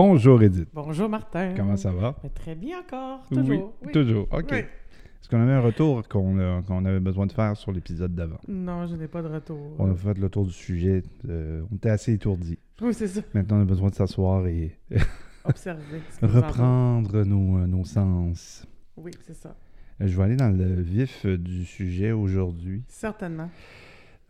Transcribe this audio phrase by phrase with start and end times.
[0.00, 0.68] Bonjour Edith.
[0.72, 1.54] Bonjour Martin.
[1.56, 2.14] Comment ça va?
[2.36, 3.74] Très bien encore, toujours.
[3.84, 3.90] Oui.
[3.90, 4.28] toujours.
[4.30, 4.44] OK.
[4.52, 4.58] Oui.
[4.58, 6.38] Est-ce qu'on avait un retour qu'on
[6.84, 8.38] avait besoin de faire sur l'épisode d'avant?
[8.46, 9.58] Non, je n'ai pas de retour.
[9.76, 11.02] On a fait le tour du sujet.
[11.28, 12.60] euh, on était assez étourdis.
[12.80, 13.22] Oui, c'est ça.
[13.34, 14.78] Maintenant, on a besoin de s'asseoir et
[15.44, 15.82] Observer.
[16.22, 18.68] reprendre nos, euh, nos sens.
[18.96, 19.56] Oui, c'est ça.
[20.00, 22.84] Euh, Je vais aller dans le vif du sujet aujourd'hui.
[22.86, 23.50] Certainement.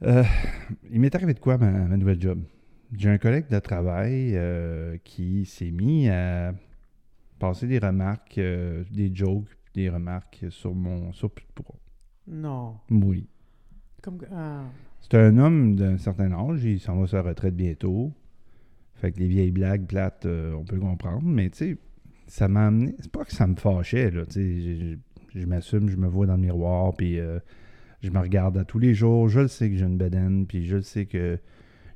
[0.02, 0.24] Euh,
[0.90, 2.40] il m'est arrivé de quoi, ma, ma nouvelle job?
[2.96, 6.54] J'ai un collègue de travail euh, qui s'est mis à
[7.38, 11.12] passer des remarques, euh, des jokes, des remarques sur mon de
[11.54, 11.78] poids.
[12.26, 12.76] Non.
[12.90, 13.26] Oui.
[14.02, 14.18] Comme...
[14.32, 14.62] Ah.
[15.00, 18.12] C'est un homme d'un certain âge, il s'en va sur la retraite bientôt.
[18.94, 21.78] Fait que les vieilles blagues plates, euh, on peut comprendre, mais tu sais,
[22.26, 22.96] ça m'a amené.
[23.00, 24.24] C'est pas que ça me fâchait, là.
[24.24, 24.98] Tu sais,
[25.34, 27.18] je- m'assume, je me vois dans le miroir, puis
[28.02, 29.28] je me regarde à tous les jours.
[29.28, 31.38] Je le sais que j'ai une bedaine, puis je le sais que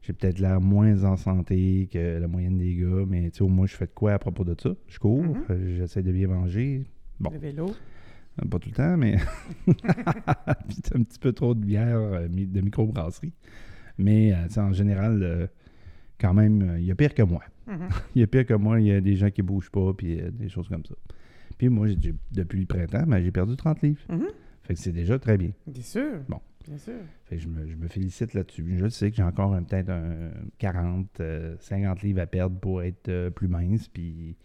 [0.03, 3.49] j'ai peut-être l'air moins en santé que la moyenne des gars, mais tu sais, au
[3.49, 4.71] moins, je fais de quoi à propos de ça?
[4.89, 5.45] Je cours, Mhm.
[5.51, 6.85] euh, j'essaie de bien manger.
[7.21, 7.31] Bon.
[7.31, 7.67] Le vélo.
[8.43, 9.17] Euh, Pas tout le temps, mais.
[9.67, 13.33] Puis un petit peu trop de bière euh, de microbrasserie.
[13.99, 15.49] Mais tu sais, en général,
[16.19, 17.43] quand même, il y a pire que moi.
[17.67, 17.89] Mhm.
[18.17, 20.21] Il y a pire que moi, il y a des gens qui bougent pas, puis
[20.33, 20.95] des choses comme ça.
[21.59, 21.87] Puis moi,
[22.33, 24.01] depuis le printemps, ben, j'ai perdu 30 livres.
[24.09, 24.27] Mhm.
[24.65, 25.51] Fait que c'est déjà très bien.
[25.67, 26.21] Bien sûr.
[26.29, 26.41] Bon.
[26.67, 26.95] Bien sûr.
[27.25, 28.77] Fait que je me, je me félicite là-dessus.
[28.79, 33.09] Je sais que j'ai encore peut-être un 40, euh, 50 livres à perdre pour être
[33.09, 34.37] euh, plus mince, puis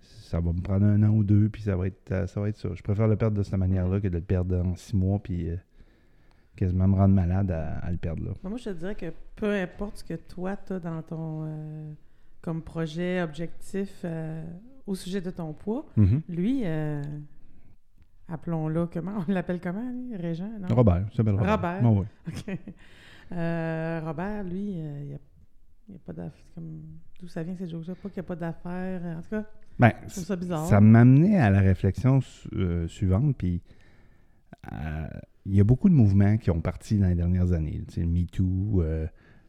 [0.00, 2.40] ça va me prendre un an ou deux, puis ça va être euh, ça.
[2.40, 2.70] Va être ça.
[2.74, 5.50] Je préfère le perdre de cette manière-là que de le perdre en six mois, puis
[5.50, 5.56] euh,
[6.56, 8.32] quasiment me rendre malade à, à le perdre là.
[8.42, 11.44] Moi, je te dirais que peu importe ce que toi, tu as dans ton...
[11.46, 11.92] euh,
[12.42, 14.42] comme projet, objectif euh,
[14.86, 15.86] au sujet de ton poids,
[16.28, 17.00] lui, euh,
[18.32, 19.24] appelons-le comment?
[19.28, 20.16] On l'appelle comment, lui?
[20.16, 20.50] Régent?
[20.60, 20.74] Non?
[20.74, 21.82] Robert, ça s'appelle Robert.
[21.82, 22.06] Robert.
[23.34, 25.18] Euh, Robert, lui, euh, il n'y a,
[25.88, 26.62] il pas d'affaires.
[27.18, 27.94] D'où ça vient, ces jokes-là?
[27.94, 29.00] Pas qu'il n'y a pas d'affaires.
[29.02, 29.44] euh, En tout cas,
[29.78, 30.66] Ben, je trouve ça bizarre.
[30.66, 33.62] ça m'amenait à la réflexion su- euh, suivante, puis
[35.46, 37.82] il y a beaucoup de mouvements qui ont parti dans les dernières années.
[37.96, 38.82] Le MeToo,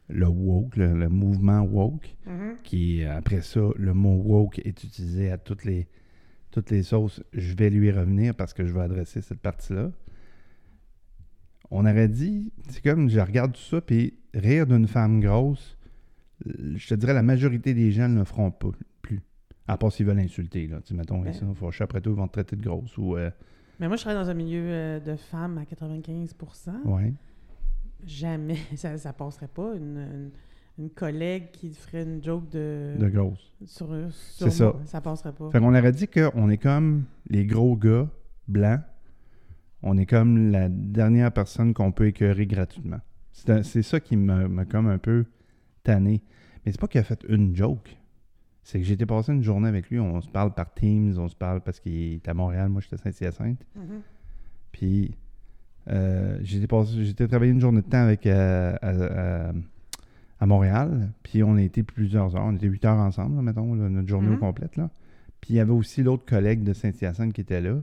[0.10, 2.16] le woke, le, le mouvement woke.
[2.26, 2.56] Mhm.
[2.64, 5.88] qui après ça, le mot woke est utilisé à toutes les,
[6.54, 7.22] toutes les sauces.
[7.34, 9.92] Je vais lui revenir parce que je vais adresser cette partie-là.
[11.72, 15.78] On aurait dit, c'est comme je regarde tout ça, puis rire d'une femme grosse,
[16.46, 18.70] je te dirais la majorité des gens ne le feront pas
[19.02, 19.22] plus.
[19.68, 20.68] À part s'ils veulent insulter.
[20.68, 20.82] Là.
[20.86, 21.32] Tu mettons, Ben.
[21.32, 22.96] ici, fâché, après tout, ils vont te traiter de grosse.
[22.98, 23.32] Ou, euh,
[23.80, 26.36] Mais moi, je travaille dans un milieu euh, de femmes à 95
[26.86, 27.14] ouais.
[28.06, 29.74] Jamais ça, ça passerait pas.
[29.76, 30.32] Une, une,
[30.80, 33.54] une collègue qui ferait une joke de, de grosse.
[33.66, 34.86] sur, sur C'est moi, ça.
[34.86, 35.50] ça passerait pas.
[35.52, 38.08] Fait qu'on aurait dit qu'on est comme les gros gars
[38.48, 38.82] blancs.
[39.84, 43.00] On est comme la dernière personne qu'on peut écœurer gratuitement.
[43.32, 45.26] C'est un- c'est ça qui m'a m'a comme un peu
[45.84, 46.24] tanné.
[46.66, 47.98] Mais c'est pas qu'il a fait une joke.
[48.64, 50.00] C'est que été passer une journée avec lui.
[50.00, 52.70] On se parle par Teams, on se parle parce qu'il est à Montréal.
[52.70, 53.60] Moi, j'étais à Saint-Hyacinthe.
[53.76, 54.02] Mhm.
[54.72, 55.16] Puis
[55.90, 59.54] euh, été passé- j'ai été travailler une journée de temps avec euh, à, à-
[60.44, 61.12] à Montréal.
[61.24, 62.44] Puis on a été plusieurs heures.
[62.46, 64.40] On était huit heures ensemble, là, mettons, là, notre journée au Mhm.
[64.40, 64.76] complète.
[64.76, 64.90] Là.
[65.40, 67.82] Puis il y avait aussi l'autre collègue de Saint-Hyacinthe qui était là.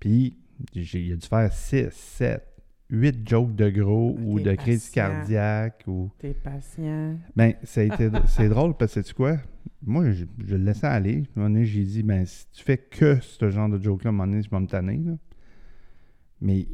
[0.00, 0.36] Puis
[0.74, 2.42] j'ai- il a dû faire 6, 7,
[2.90, 5.84] 8 jokes de gros ou Ok, de crise cardiaque.
[5.86, 6.10] Ou...
[6.18, 7.16] T'es patient.
[7.36, 7.88] Ben, c'est
[8.48, 9.36] drôle parce que tu quoi?
[9.82, 11.14] Moi, je, je le laissais aller.
[11.36, 14.08] À un moment donné, j'ai dit, ben, si tu fais que ce genre de joke-là,
[14.08, 14.98] à un moment donné, je vais me tanner.
[15.04, 15.12] là.
[16.40, 16.66] Mais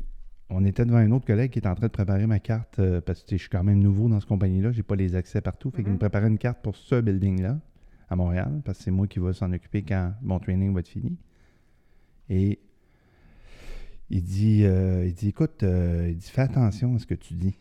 [0.51, 3.01] on était devant un autre collègue qui était en train de préparer ma carte euh,
[3.01, 4.71] parce que je suis quand même nouveau dans cette compagnie-là.
[4.73, 5.71] J'ai pas les accès partout.
[5.71, 7.59] Fait qu'il me préparait une carte pour ce building-là
[8.09, 10.89] à Montréal parce que c'est moi qui vais s'en occuper quand mon training va être
[10.89, 11.17] fini.
[12.31, 12.61] Et
[14.11, 17.35] il dit, euh, il dit écoute, euh, il dit, fais attention à ce que tu
[17.35, 17.57] dis.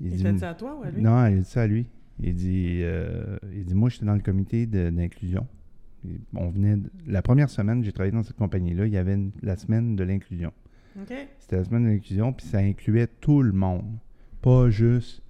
[0.00, 1.00] Il dit, t'a dit à toi ou à lui?
[1.00, 1.86] non, il dit ça à lui.
[2.18, 5.46] Il dit, euh, il dit moi, j'étais dans le comité d'inclusion.
[6.34, 9.32] On venait de- la première semaine, j'ai travaillé dans cette compagnie-là, il y avait une-
[9.42, 10.52] la semaine de l'inclusion.
[11.38, 13.98] C'était la semaine de l'inclusion, puis ça incluait tout le monde.
[14.42, 15.22] Pas juste,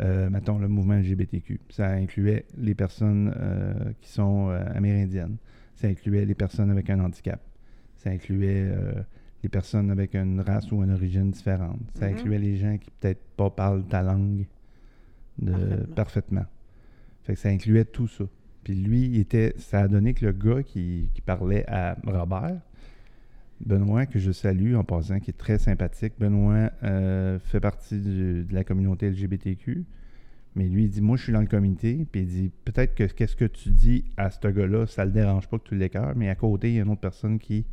[0.00, 1.60] euh, mettons, le mouvement LGBTQ.
[1.70, 5.36] Ça incluait les personnes euh, qui sont euh, amérindiennes.
[5.76, 7.40] Ça incluait les personnes avec un handicap.
[7.96, 8.70] Ça incluait
[9.42, 11.78] les personnes avec une race ou une origine différente.
[11.94, 12.14] Ça Mhm.
[12.16, 14.46] incluait les gens qui peut-être pas parlent ta langue
[15.38, 15.94] de- Parfaitement.
[15.94, 16.44] parfaitement.
[17.22, 18.24] Fait que ça incluait tout ça.
[18.62, 22.60] Puis lui, il était, ça a donné que le gars qui, qui parlait à Robert,
[23.64, 26.14] Benoît, que je salue en passant, qui est très sympathique.
[26.18, 29.84] Benoît euh, fait partie du- de la communauté LGBTQ.
[30.56, 32.06] Mais lui, il dit Moi, je suis dans le comité.
[32.10, 35.48] Puis il dit Peut-être que qu'est-ce que tu dis à ce gars-là, ça le dérange
[35.48, 36.14] pas que tu l'écœures.
[36.16, 37.64] Mais à côté, il y a une autre personne qui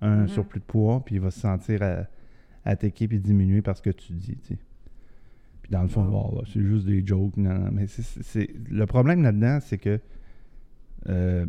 [0.00, 0.28] a un Mhm.
[0.28, 1.02] surplus de poids.
[1.04, 2.06] Puis il va se sentir à-
[2.64, 4.36] attaqué puis diminué par ce que tu dis.
[4.36, 4.58] tu sais.
[5.62, 6.42] Puis dans le fond, Wow.
[6.52, 7.36] c'est juste des jokes.
[7.36, 9.98] Non, non, mais c'est- le problème là-dedans, c'est que
[11.08, 11.46] Euh,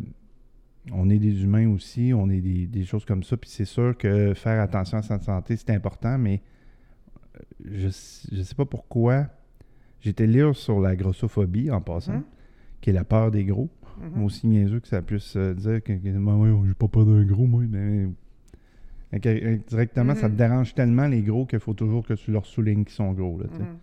[0.90, 3.36] on est des humains aussi, on est des, choses comme ça.
[3.36, 6.40] Puis c'est sûr que faire attention à sa santé, c'est important, mais
[7.64, 9.26] je ne sais pas pourquoi.
[10.00, 12.24] J'étais lire sur la grossophobie en passant, hum.
[12.80, 13.68] qui est la peur des gros.
[14.00, 17.46] Mm Aussi niaiseux que ça puisse euh, dire que, moi, j'ai pas peur d'un gros,
[17.46, 17.62] moi.
[17.68, 18.08] Mais,
[19.68, 20.36] directement, ça te mm-hmm.
[20.36, 23.38] dérange tellement les gros qu'il faut toujours que tu leur soulignes qu'ils sont gros.
[23.38, 23.76] Là, mm-hmm.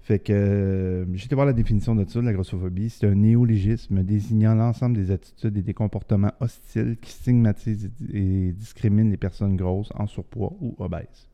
[0.00, 2.88] Fait que euh, été voir la définition de ça, de la grossophobie.
[2.88, 9.10] C'est un néologisme désignant l'ensemble des attitudes et des comportements hostiles qui stigmatisent et discriminent
[9.10, 11.28] les personnes grosses, en surpoids ou obèses.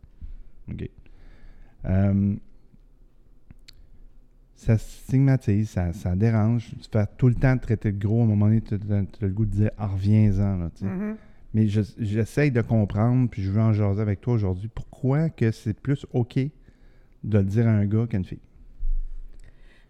[0.69, 0.91] OK.
[1.85, 2.35] Euh,
[4.57, 6.71] ça stigmatise, ça, dérange.
[6.81, 8.23] Tu fais tout le temps traiter de gros.
[8.23, 8.79] À un moment donné, tu as,
[9.21, 10.69] le goût de dire ah, reviens-en.
[10.69, 11.17] Mm-hmm.
[11.53, 15.79] Mais j'essaye de comprendre, puis je veux en jaser avec toi aujourd'hui, pourquoi que c'est
[15.79, 18.41] plus OK de le dire à un gars qu'à une fille?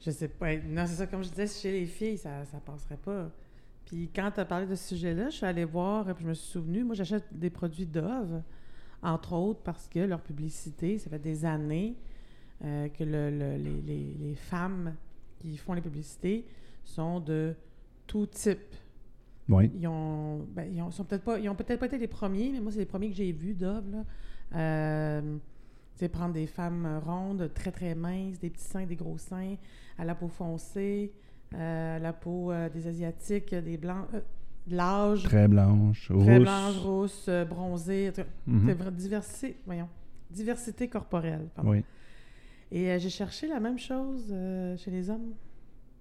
[0.05, 0.57] Je sais pas.
[0.57, 3.31] Non, c'est ça, comme je disais, chez les filles, ça ne passerait pas.
[3.87, 6.29] Puis quand tu as parlé de ce sujet-là, je suis allée voir, et puis je
[6.29, 8.43] me suis souvenu, moi j'achète des produits Dove,
[9.03, 11.97] entre autres parce que leur publicité, ça fait des années
[12.65, 14.95] euh, que les, femmes
[15.39, 16.47] qui font les publicités
[16.83, 17.55] sont de
[18.07, 18.75] tout type.
[19.49, 19.71] Oui.
[19.75, 22.51] Ils ont, ben, ils ont, sont peut-être pas, ils ont peut-être pas été les premiers,
[22.51, 24.05] mais moi c'est les premiers que j'ai vus Dove là.
[24.55, 25.37] Euh,
[26.13, 29.57] prendre des femmes rondes, très très minces, des petits seins, des gros seins,
[29.99, 31.13] à la peau foncée,
[31.55, 35.23] euh, à la peau euh, des asiatiques, des blancs, de l'âge.
[35.25, 36.25] Très blanche, rousse.
[36.25, 38.13] Très blanche, rousse, bronzée.
[38.47, 39.89] Mm diversité, voyons,
[40.31, 41.49] diversité corporelle.
[41.55, 41.71] Pardon.
[41.71, 41.85] Oui.
[42.75, 45.33] Et euh, j'ai cherché la même chose euh, chez les hommes.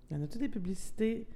[0.09, 1.27] Il y en a toutes des publicités,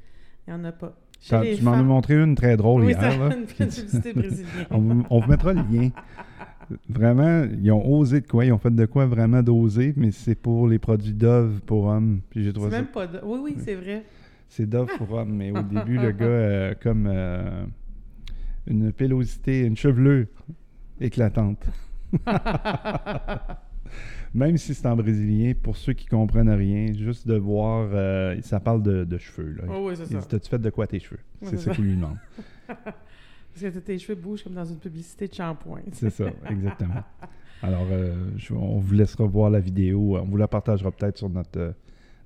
[0.47, 0.97] il n'y en a pas.
[1.21, 3.19] tu m'en as montré une très drôle oui, hier.
[3.19, 3.35] Là.
[3.35, 4.67] une publicité brésilienne.
[4.71, 5.89] on, on, vous mettra le lien.
[6.89, 8.45] Vraiment, ils ont osé de quoi?
[8.45, 12.21] Ils ont fait de quoi vraiment d'oser, mais c'est pour les produits Dove pour hommes.
[12.29, 13.21] Puis j'ai trouvé même pas Dove.
[13.25, 14.03] Oui, oui, c'est vrai.
[14.49, 17.07] C'est Dove pour hommes, mais au début, le gars, euh, comme
[18.67, 20.25] une pilosité, une chevelure
[20.99, 21.65] éclatante.
[24.33, 28.59] Même si c'est en brésilien, pour ceux qui comprennent rien, juste de voir, euh, ça
[28.59, 29.53] parle de, cheveux.
[29.53, 29.63] Là.
[29.69, 30.21] Oh oui, c'est ça.
[30.21, 31.21] T'as-tu fait de quoi tes cheveux?
[31.41, 32.17] c'est ça qu'il lui demande.
[33.61, 35.81] Parce que tes cheveux bougent comme dans une publicité de shampoing.
[35.93, 37.03] C'est ça, exactement.
[37.61, 40.17] Alors, euh, on vous laissera voir la vidéo.
[40.17, 41.71] On vous la partagera peut-être sur notre, euh,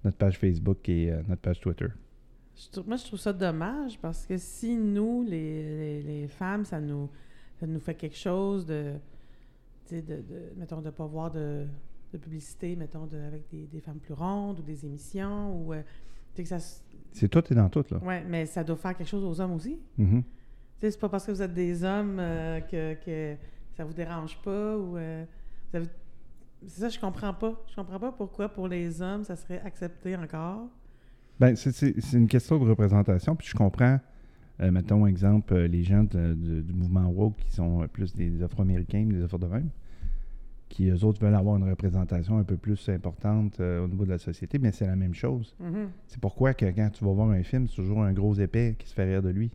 [0.04, 1.88] notre page Facebook et notre page Twitter.
[2.86, 7.10] moi, je trouve ça dommage parce que si nous, les, les, femmes, ça nous,
[7.60, 8.94] ça nous fait quelque chose de,
[9.90, 10.24] de, de
[10.58, 11.66] mettons, de ne pas voir de,
[12.12, 15.56] de publicité, mettons, avec des, femmes plus rondes ou des émissions.
[15.62, 15.82] ou euh.
[17.12, 18.00] C'est tout et dans tout, là.
[18.04, 19.78] Oui, mais ça doit faire quelque chose aux hommes aussi.
[20.00, 20.24] Mm-hmm.
[20.82, 23.36] C'est pas parce que vous êtes des hommes euh, que, que
[23.76, 24.98] ça vous dérange pas ou...
[24.98, 25.24] Euh,
[25.74, 27.60] c'est ça, je comprends pas.
[27.70, 30.68] Je comprends pas pourquoi pour les hommes, ça serait accepté encore.
[31.40, 34.00] Ben, c'est une question de représentation, puis je comprends...
[34.60, 39.48] mettons, exemple, les gens du mouvement woke qui sont plus des Afro-Américains, des afro de
[39.48, 39.70] même
[40.72, 44.10] qui eux autres veulent avoir une représentation un peu plus importante euh, au niveau de
[44.10, 45.54] la société, mais c'est la même chose.
[45.62, 45.88] Mm-hmm.
[46.08, 48.88] C'est pourquoi que quand tu vas voir un film, c'est toujours un gros épais qui
[48.88, 49.52] se fait rire de lui.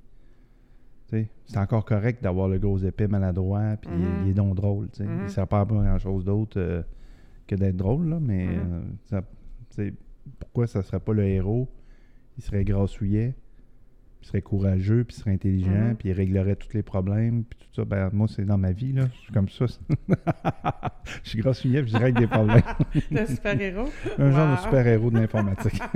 [1.08, 4.34] C'est encore correct d'avoir le gros épais maladroit, puis il, est mm-hmm.
[4.34, 4.86] donc drôle.
[4.86, 5.04] Mm-hmm.
[5.04, 6.82] Il ne sert pas à grand-chose d'autre euh,
[7.46, 8.48] que d'être drôle, là, mais
[9.78, 9.90] euh,
[10.40, 11.68] pourquoi ça ne serait pas le héros?
[12.36, 13.34] Il serait grassouillet
[14.26, 15.96] il serait courageux, puis il serait intelligent, mhm.
[15.96, 17.84] puis il réglerait tous les problèmes, puis tout ça.
[17.84, 19.04] Ben, moi, c'est dans ma vie, là.
[19.14, 19.66] Je suis comme ça.
[21.22, 22.62] je suis grassouillet, puis je règle des problèmes.
[23.16, 23.88] un super-héros?
[24.18, 25.80] un genre de super-héros de l'informatique.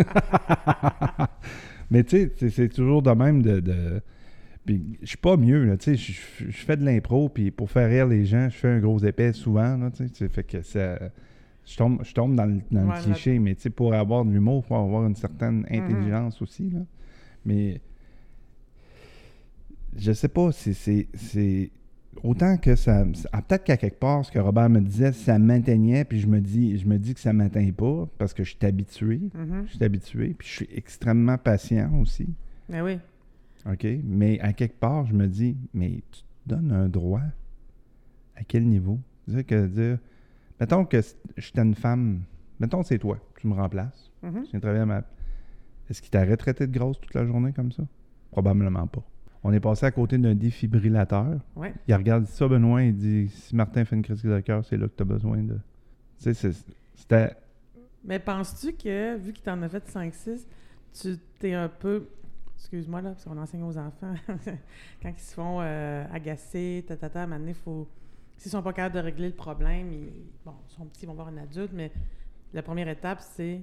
[1.90, 3.58] Mais tu sais, c'est toujours de même de...
[3.58, 4.00] de...
[4.66, 6.12] Puis je suis pas mieux, là, tu sais,
[6.48, 9.32] je, fais de l'impro, puis pour faire rire les gens, je fais un gros épais
[9.32, 10.98] souvent, là, tu sais, fait que ça...
[11.66, 14.68] Je tombe, je tombe dans le, cliché, mais tu sais, pour avoir de l'humour, il
[14.68, 15.82] faut avoir une certaine mhm.
[15.82, 16.80] intelligence aussi, là.
[17.44, 17.80] Mais
[19.96, 21.70] je sais pas, c'est.
[22.24, 23.04] Autant que ça.
[23.32, 26.40] Ah, peut-être qu'à quelque part, ce que Robert me disait, ça m'atteignait, puis je me
[26.40, 29.20] dis, je me dis que ça m'atteint pas, parce que je suis habitué.
[29.34, 29.66] Mm-hmm.
[29.66, 32.26] Je suis habitué, puis je suis extrêmement patient aussi.
[32.68, 32.98] Mais ben oui.
[33.66, 33.86] OK?
[34.04, 37.22] Mais à quelque part, je me dis, mais tu te donnes un droit?
[38.36, 38.98] À quel niveau?
[39.28, 39.98] C'est que dire.
[40.58, 41.00] Mettons que
[41.36, 42.22] j'étais une femme.
[42.58, 44.10] Mettons c'est toi, tu me remplaces.
[44.22, 44.44] Mm-hmm.
[44.44, 45.04] Je viens travailler à ma.
[45.88, 47.82] Est-ce qu'il t'aurait traité de grosse toute la journée comme ça?
[48.30, 49.02] Probablement pas.
[49.42, 51.40] On est passé à côté d'un défibrillateur.
[51.56, 51.74] Ouais.
[51.88, 54.86] Il regarde ça, Benoît, il dit si Martin fait une crise de cœur, c'est là
[54.86, 55.58] que tu as besoin de.
[56.22, 56.52] Tu sais,
[56.94, 57.34] c'était.
[58.04, 60.46] Mais penses-tu que, vu qu'il t'en a fait 5-6,
[60.92, 62.06] tu t'es un peu.
[62.60, 64.12] Excuse-moi, là, parce qu'on enseigne aux enfants.
[65.02, 67.88] Quand ils se font euh, agacer, tatata, moment donné, faut.
[68.36, 70.12] S'ils sont pas capables de régler le problème, ils,
[70.44, 71.90] bon, ils sont petits, ils vont voir un adulte, mais
[72.52, 73.62] la première étape, c'est.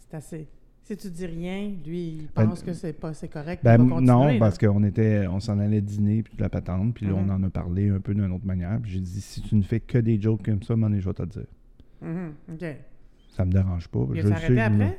[0.00, 0.48] C'est assez.
[0.82, 3.62] Si tu dis rien, lui, il ben, pense que c'est pas c'est correct.
[3.62, 7.26] Ben, non, parce qu'on était, on s'en allait dîner puis la patente, puis là, on
[7.26, 7.32] mm-hmm.
[7.32, 8.80] en a parlé un peu d'une autre manière.
[8.80, 11.14] Puis j'ai dit si tu ne fais que des jokes comme ça, m'en je vais
[11.14, 11.46] te le dire.
[12.02, 12.54] Mm-hmm.
[12.54, 12.76] OK.
[13.30, 14.00] Ça me dérange pas.
[14.12, 14.98] Il a arrêté après?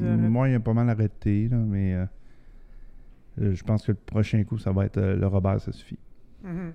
[0.00, 2.04] Moi, il a pas mal arrêté, là, mais euh,
[3.38, 5.98] je pense que le prochain coup, ça va être euh, le Robert, ça suffit.
[6.44, 6.72] Mm-hmm.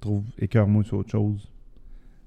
[0.00, 1.50] Trouve écœure-moi sur autre chose.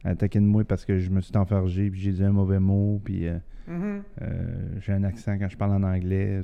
[0.03, 3.01] Attaquer de moi parce que je me suis enfargé, puis j'ai dit un mauvais mot,
[3.03, 3.27] puis
[3.69, 4.01] Mm-hmm.
[4.21, 6.41] Euh, j'ai un accent quand je parle en anglais.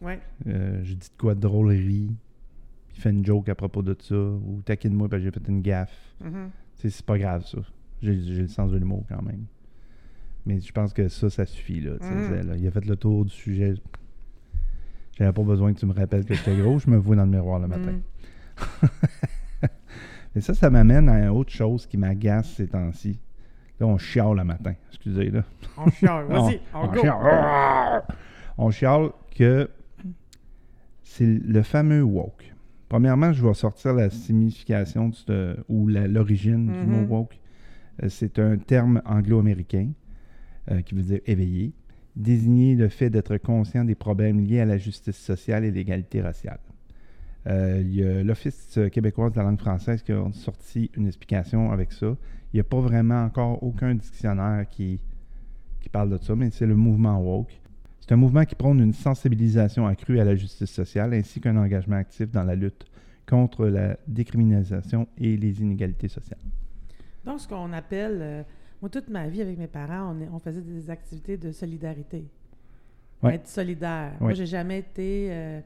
[0.00, 0.20] Ouais.
[0.46, 2.14] Euh, je dis de quoi de drôlerie.
[2.88, 4.16] Puis fait une joke à propos de ça.
[4.16, 6.14] Ou taquine moi parce que j'ai fait une gaffe.
[6.22, 6.48] Mm-hmm.
[6.74, 7.58] C'est pas grave, ça.
[8.02, 9.44] J'ai le sens de l'humour quand même.
[10.46, 11.80] Mais je pense que ça, ça suffit.
[11.80, 12.58] Là, mm-hmm.
[12.58, 13.74] Il a fait le tour du sujet.
[15.18, 16.78] J'avais pas besoin que tu me rappelles que j'étais gros.
[16.78, 17.98] Je me vois dans le miroir le matin.
[20.34, 23.18] Mais ça, ça m'amène à autre chose qui m'agace ces temps-ci.
[23.80, 24.74] Là, on chiale le matin.
[24.88, 25.42] Excusez, là.
[25.76, 28.02] On chiale, vas-y, on, on, chiale.
[28.58, 29.68] on chiale que
[31.02, 32.54] c'est le fameux woke.
[32.88, 35.10] Premièrement, je vais sortir la signification
[35.68, 37.08] ou l'origine du mot mm-hmm.
[37.08, 37.38] woke.
[38.02, 39.90] Euh, c'est un terme anglo-américain
[40.70, 41.72] euh, qui veut dire éveillé,
[42.18, 46.58] désigner le fait d'être conscient des problèmes liés à la justice sociale et l'égalité raciale.
[47.46, 51.70] Euh, il y a l'Office québécois de la langue française qui a sorti une explication
[51.70, 52.16] avec ça.
[52.52, 55.00] Il n'y a pas vraiment encore aucun dictionnaire qui,
[55.80, 57.60] qui parle de ça, mais c'est le mouvement woke.
[58.00, 61.96] C'est un mouvement qui prône une sensibilisation accrue à la justice sociale ainsi qu'un engagement
[61.96, 62.84] actif dans la lutte
[63.28, 66.40] contre la décriminalisation et les inégalités sociales.
[67.24, 68.42] Donc, ce qu'on appelle, euh,
[68.80, 72.24] moi, toute ma vie avec mes parents, on, on faisait des activités de solidarité.
[73.24, 74.14] Être solidaire.
[74.20, 75.60] Moi, j'ai jamais été, euh,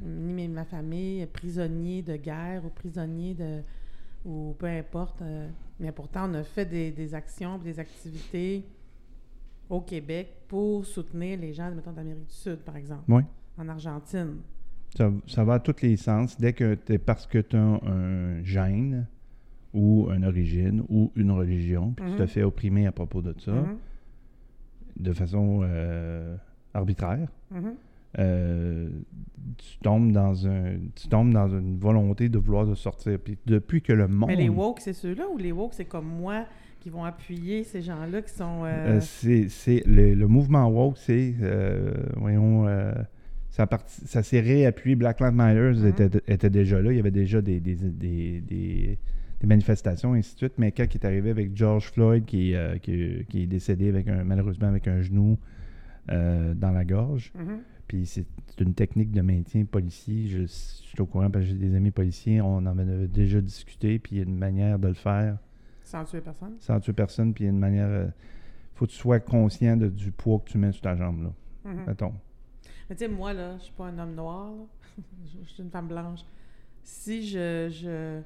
[0.00, 3.60] ni ma famille, prisonnier de guerre ou prisonnier de,
[4.24, 5.22] ou peu importe.
[5.22, 5.48] Euh,
[5.78, 8.64] mais pourtant, on a fait des, actions, des activités
[9.68, 13.04] au Québec pour soutenir les gens, mettons, d'Amérique du Sud, par exemple.
[13.08, 13.22] Oui.
[13.56, 14.38] En Argentine.
[15.26, 16.38] Ça, va à tous les sens.
[16.38, 19.06] Dès que tu parce que tu as un gène
[19.72, 22.28] ou une origine ou une religion, puis tu te mhm.
[22.28, 23.76] fais opprimer à propos de ça, mhm.
[24.96, 26.36] de façon euh,
[26.74, 27.74] arbitraire, mhm.
[28.18, 28.88] euh,
[29.56, 33.18] tu tombes dans un tu tombes dans une volonté de vouloir de sortir.
[33.20, 34.28] Puis depuis que le monde.
[34.28, 36.46] Mais les woke, c'est ceux-là ou les woke, c'est comme moi
[36.80, 38.62] qui vont appuyer ces gens-là qui sont.
[38.64, 39.00] Euh...
[39.00, 41.34] c'est le, le, mouvement woke, c'est
[42.16, 42.66] voyons.
[43.50, 44.94] Ça, ça s'est réappuyé.
[44.94, 46.92] Black Lives Matter était, était, déjà là.
[46.92, 48.98] Il y avait déjà des, des, des, des,
[49.46, 50.54] manifestations, et ainsi de suite.
[50.58, 54.24] Mais quand il est arrivé avec George Floyd, qui, qui, qui est décédé avec un,
[54.24, 55.38] malheureusement avec un genou
[56.08, 57.58] dans la gorge, mm-hmm.
[57.90, 58.24] Puis c'est
[58.60, 60.28] une technique de maintien policier.
[60.28, 62.40] Je, suis au courant parce que j'ai des amis policiers.
[62.40, 63.98] On en avait déjà discuté.
[63.98, 65.38] Puis il y a une manière de le faire.
[65.82, 66.54] Sans tuer personne?
[66.60, 67.34] Sans tuer personne.
[67.34, 67.88] Puis il y a une manière.
[67.88, 68.08] Il euh,
[68.76, 71.24] faut que tu sois conscient du poids que tu mets sur ta jambe.
[71.24, 71.32] Là.
[71.66, 71.86] Mm-hmm.
[71.88, 72.14] Mettons.
[72.88, 74.52] Mais tu sais, moi, là, je suis pas un homme noir.
[75.42, 76.20] je suis une femme blanche.
[76.84, 78.20] Si je, je,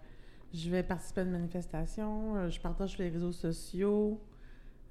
[0.54, 4.20] je vais participer à une manifestation, euh, je partage sur les réseaux sociaux,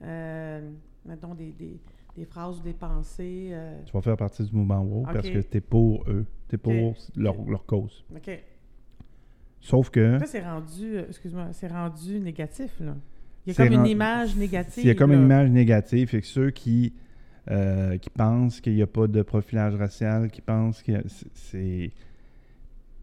[0.03, 0.69] euh,
[1.05, 1.79] mettons des, des
[2.15, 3.49] des phrases ou des pensées.
[3.51, 6.25] Euh, tu vas faire partie du mouvement WOW parce que tu es pour eux.
[6.49, 8.03] Tu es pour leur, leur, cause.
[8.15, 8.39] OK.
[9.61, 10.19] Sauf que.
[10.19, 12.95] Ça, c'est rendu, excuse-moi, c'est rendu négatif, là.
[13.45, 14.83] Il y a comme une image négative.
[14.83, 16.09] Il y a comme une image négative.
[16.09, 16.93] Fait que ceux qui,
[17.51, 20.93] euh, qui pensent qu'il n'y a pas de profilage racial, qui pensent que
[21.33, 21.91] c'est.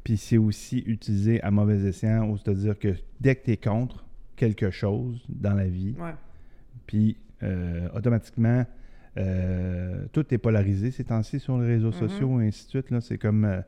[0.04, 4.70] Puis c'est aussi utilisé à mauvais escient, c'est-à-dire que dès que tu es contre quelque
[4.70, 5.94] chose dans la vie,
[6.86, 7.16] puis
[7.94, 8.64] automatiquement,
[9.16, 12.08] euh, tout est polarisé ces temps-ci sur les réseaux mhm.
[12.08, 13.00] sociaux et ainsi de suite.
[13.00, 13.60] C'est comme euh,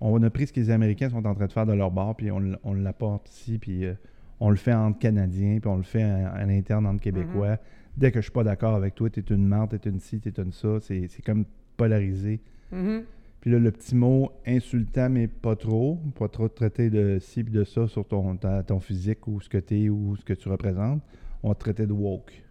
[0.00, 2.16] on a pris ce que les Américains sont en train de faire de leur bord,
[2.16, 3.94] puis on, on l'apporte ici, puis euh,
[4.40, 7.52] on le fait entre Canadiens, puis on le fait à, l'interne entre Québécois.
[7.52, 7.58] Mhm.
[7.96, 10.20] Dès que je suis pas d'accord avec toi, tu es une tu es une ci,
[10.24, 11.44] es une ça, c'est, comme
[11.76, 12.40] polarisé.
[12.70, 13.02] Mhm.
[13.40, 15.98] Puis là, le petit mot insultant, mais pas trop.
[16.18, 19.58] Pas trop traiter de ci et de ça sur ton, ton physique ou ce que
[19.58, 21.02] tu es ou ce que tu représentes.
[21.42, 22.42] On va te traiter de woke.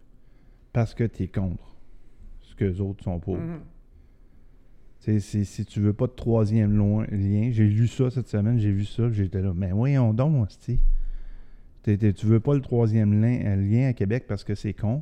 [0.74, 1.70] Parce que tu es contre
[2.60, 3.38] que les autres sont pour.
[3.38, 3.62] Mm
[5.20, 9.10] Si tu veux pas de troisième lien, j'ai lu ça cette semaine, j'ai vu ça,
[9.10, 10.78] j'étais là, mais voyons donc, tu
[11.84, 15.02] tu veux pas le troisième lien, euh, lien à Québec parce que c'est con,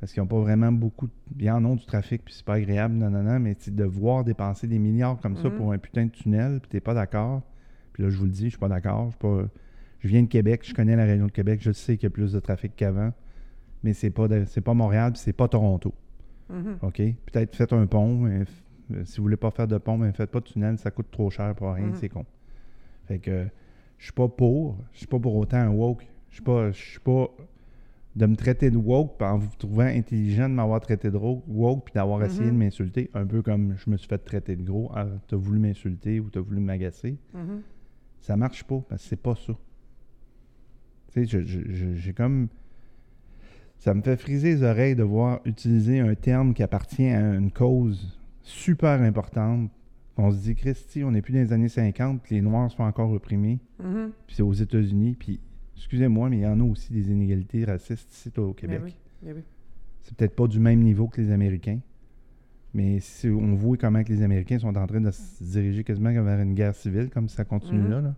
[0.00, 2.54] parce qu'ils n'ont pas vraiment beaucoup, de, ils en ont du trafic, puis c'est pas
[2.54, 5.56] agréable, non, non, non, mais de voir dépenser des milliards comme ça mm-hmm.
[5.56, 7.42] pour un putain de tunnel, puis t'es pas d'accord,
[7.92, 9.46] puis là, je vous le dis, je suis pas d'accord, je
[10.00, 12.10] Je viens de Québec, je connais la région de Québec, je sais qu'il y a
[12.10, 13.12] plus de trafic qu'avant,
[13.82, 15.92] mais c'est pas, pas Montréal, c'est pas Toronto.
[16.52, 16.76] Mm-hmm.
[16.82, 17.02] OK?
[17.32, 18.44] Peut-être faites un pont, mais
[19.04, 21.30] si vous voulez pas faire de pont, mais faites pas de tunnel, ça coûte trop
[21.30, 21.96] cher pour rien, mm-hmm.
[21.96, 22.24] c'est con.
[23.06, 23.46] Fait que
[23.98, 26.06] je suis pas pour, je suis pas pour autant un woke.
[26.30, 27.28] Je suis pas, je suis pas
[28.16, 31.94] de me traiter de woke, en vous trouvant intelligent de m'avoir traité de woke, puis
[31.94, 35.06] d'avoir essayé de m'insulter, un peu comme je me suis fait traiter de gros, ah,
[35.28, 37.60] t'as voulu m'insulter ou t'as voulu m'agacer, Mhm.
[38.20, 39.52] ça marche pas, parce que c'est pas ça.
[41.12, 41.44] Tu sais,
[41.94, 42.48] j'ai comme...
[43.78, 47.52] Ça me fait friser les oreilles de voir utiliser un terme qui appartient à une
[47.52, 49.70] cause super importante.
[50.16, 52.82] On se dit, Christy, on n'est plus dans les années 50, puis les Noirs sont
[52.82, 54.10] encore opprimés, Mhm.
[54.26, 55.38] puis c'est aux États-Unis, puis
[55.78, 58.80] excusez-moi, mais il y en a aussi des inégalités racistes ici au Québec.
[58.80, 59.42] Ben oui, ben oui.
[60.02, 61.80] C'est peut-être pas du même niveau que les Américains,
[62.74, 66.10] mais si on voit comment que les Américains sont en train de se diriger quasiment
[66.12, 67.90] vers une guerre civile, comme ça continue Mhm.
[67.90, 68.00] là.
[68.00, 68.14] là.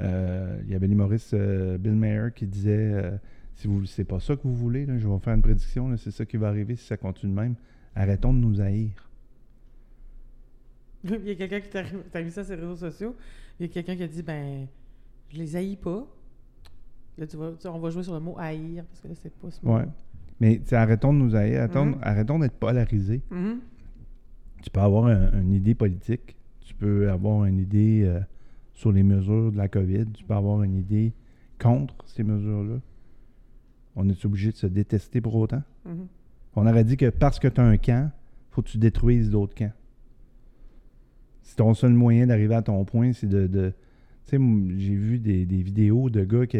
[0.00, 3.16] Euh, Il y avait l'humoriste euh, Bill Mayer qui disait euh,
[3.56, 6.10] si vous c'est pas ça que vous voulez, là, je vais faire une prédiction, c'est
[6.12, 7.54] ça qui va arriver si ça continue de même.
[7.96, 8.90] Arrêtons de nous haïr.
[11.04, 13.16] Il y a quelqu'un qui t'a vu ça sur les réseaux sociaux.
[13.58, 14.66] Il y a quelqu'un qui a dit ben
[15.30, 16.06] je les haïs pas.
[17.18, 19.64] Là, tu on va jouer sur le mot haïr parce que là, c'est pas ce
[19.64, 19.74] mot.
[19.76, 19.86] Ouais.
[20.40, 21.98] Mais arrêtons de nous haïr, arrêtons, Mhm.
[22.02, 23.22] arrêtons d'être polarisés.
[23.30, 23.58] Mhm.
[24.62, 28.20] Tu peux avoir un- une idée politique, tu peux avoir une idée euh,
[28.74, 31.12] sur les mesures de la COVID, tu peux avoir une idée
[31.60, 32.76] contre ces mesures-là.
[33.96, 35.62] On est obligé de se détester pour autant.
[35.84, 36.06] Mhm.
[36.54, 38.12] On aurait dit que parce que tu as un camp,
[38.50, 39.72] faut que tu détruises d'autres camps.
[41.42, 43.46] Si ton seul moyen d'arriver à ton point, c'est de.
[43.46, 43.72] de-
[44.26, 44.42] tu sais,
[44.78, 46.58] j'ai vu des, des vidéos de gars qui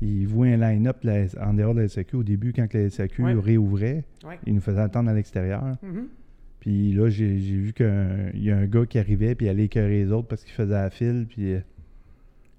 [0.00, 1.04] ils voient un line-up
[1.40, 3.34] en dehors de la SAQ au début, quand la SAQ Ouais.
[3.34, 4.38] réouvrait, Ouais.
[4.46, 5.76] ils nous faisaient attendre à l'extérieur.
[5.82, 6.08] Mhm.
[6.60, 10.04] Puis là, j'ai vu qu'il y a un gars qui arrivait, puis il allait écœurer
[10.04, 11.26] les autres parce qu'il faisait la file.
[11.28, 11.60] Puis euh,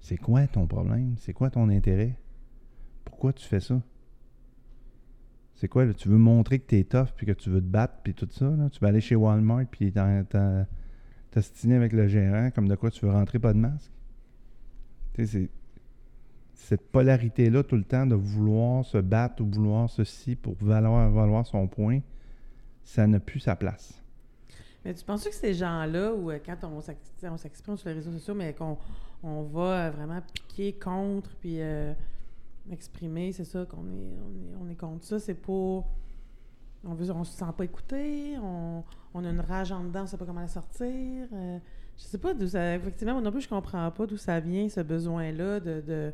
[0.00, 1.14] c'est quoi ton problème?
[1.18, 2.16] C'est quoi ton intérêt?
[3.04, 3.80] Pourquoi tu fais ça?
[5.54, 5.94] C'est quoi, là?
[5.94, 8.46] Tu veux montrer que t'es tough, puis que tu veux te battre, puis tout ça,
[8.50, 8.68] là?
[8.70, 9.92] Tu vas aller chez Walmart, puis
[11.30, 13.92] t'ostiner avec le gérant, comme de quoi tu veux rentrer pas de masque?
[15.14, 15.50] Tu sais, c'est...
[16.68, 21.44] Cette polarité-là, tout le temps, de vouloir se battre ou vouloir ceci pour valoir, valoir
[21.44, 22.00] son point,
[22.84, 24.00] ça n'a plus sa place.
[24.84, 27.96] Mais tu penses que ces gens-là, ou euh, quand on s'ex- on s'exprime sur les
[27.96, 28.78] réseaux sociaux, mais qu'on
[29.24, 31.92] on va euh, vraiment piquer contre, puis euh,
[32.70, 35.88] exprimer, c'est ça, qu'on est, on est, on est contre ça, c'est pour.
[36.84, 38.82] On veut, on se sent pas écouté, on,
[39.14, 41.26] on a une rage en dedans, on sait pas comment la sortir.
[41.32, 41.58] euh,
[41.96, 42.74] je sais pas d'où ça.
[42.76, 46.12] Effectivement, moi non plus, je comprends pas d'où ça vient, ce besoin-là de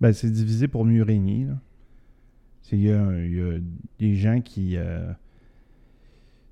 [0.00, 1.46] Ben, c'est divisé pour mieux régner.
[2.70, 3.58] Il y, y a
[3.98, 5.10] des gens qui euh,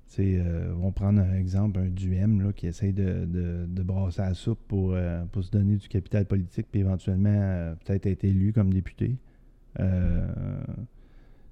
[0.07, 4.21] sais, euh, vont prendre un exemple, un duem là, qui essaye de, de, de brasser
[4.21, 8.23] la soupe pour, euh, pour se donner du capital politique puis éventuellement euh, peut-être être
[8.23, 9.15] élu comme député.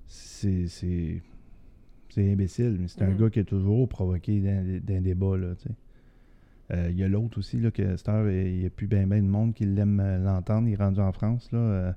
[0.08, 0.72] C'est
[2.18, 3.18] imbécile, mais c'est un Mhm.
[3.18, 5.38] gars qui a toujours provoqué d'un débat.
[5.38, 5.70] Là, tu sais.
[5.70, 5.74] Euh,
[6.72, 9.24] Il y a l'autre aussi, là, que cette heure, il n'y a plus bien ben
[9.24, 10.68] de monde qui l'aime euh, l'entendre.
[10.68, 11.52] Il est rendu en France.
[11.52, 11.92] Là, euh,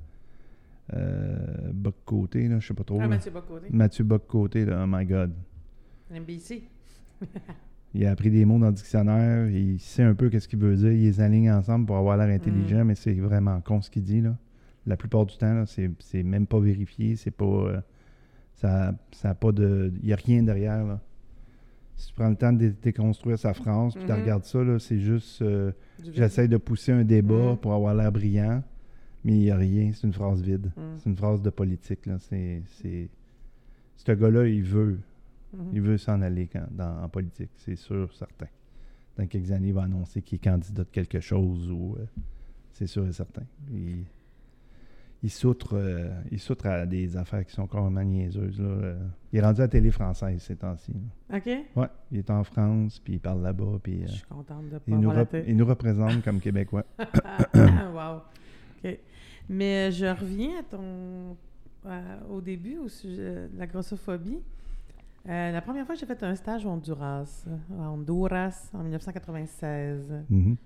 [0.95, 1.37] euh,
[1.73, 2.99] Boc-Côté, là, je sais pas trop.
[2.99, 3.09] Ah, là.
[3.09, 5.33] Mathieu Bocoté, Mathieu Boc-Côté, là, oh my God.
[6.15, 6.65] NBC.
[7.95, 10.77] Il a appris des mots dans le dictionnaire, il sait un peu qu'est-ce qu'il veut
[10.77, 14.03] dire, il les aligne ensemble pour avoir l'air intelligent, mais c'est vraiment con ce qu'il
[14.03, 14.21] dit.
[14.21, 14.37] Là.
[14.87, 17.47] La plupart du temps, là, c'est, c'est même pas vérifié, c'est pas.
[17.47, 17.81] euh,
[18.53, 19.91] ça, ça a pas de.
[20.03, 20.85] Il n'y a rien derrière.
[20.85, 21.01] Là.
[21.99, 24.21] Si tu prends le temps de dé- déconstruire sa phrase, puis tu Mhm.
[24.21, 25.43] regardes ça, c'est juste.
[25.43, 25.73] euh,
[26.15, 27.57] j'essaie de pousser un débat Mhm.
[27.59, 28.63] pour avoir l'air brillant,
[29.25, 30.71] mais il n'y a rien, c'est une phrase vide.
[30.77, 30.83] Mhm.
[30.99, 32.07] C'est une phrase de politique.
[32.07, 32.17] Là.
[32.21, 32.63] C'est.
[33.97, 35.01] Ce gars-là, il veut.
[35.53, 35.61] Mhm.
[35.75, 38.47] Il veut s'en aller quand- dans, en politique, c'est sûr, certain.
[39.17, 42.05] Dans quelques années, il va annoncer qu'il est candidat de quelque chose ou euh,
[42.73, 43.43] c'est sûr et certain.
[43.73, 44.05] Il,
[45.23, 48.61] il s'outre euh, il s'outre à des affaires qui sont carrément niaiseuses.
[48.61, 48.69] Là.
[48.69, 48.99] Euh,
[49.33, 50.93] Il est rendu à la télé française ces temps-ci.
[51.31, 51.37] là.
[51.39, 51.47] OK?
[51.77, 54.79] Ouais, il est en France, puis il parle là-bas, puis euh, Je suis contente de
[54.79, 56.85] pas il, nous rep- il nous représente comme Québécois.
[57.55, 58.19] wow.
[58.85, 58.99] OK.
[59.49, 61.37] Mais je reviens à ton,
[62.31, 64.41] au début au sujet de la grossophobie.
[65.25, 67.45] La première fois que j'ai fait un stage au Honduras,
[67.81, 70.57] à Honduras, en 1996, Mhm.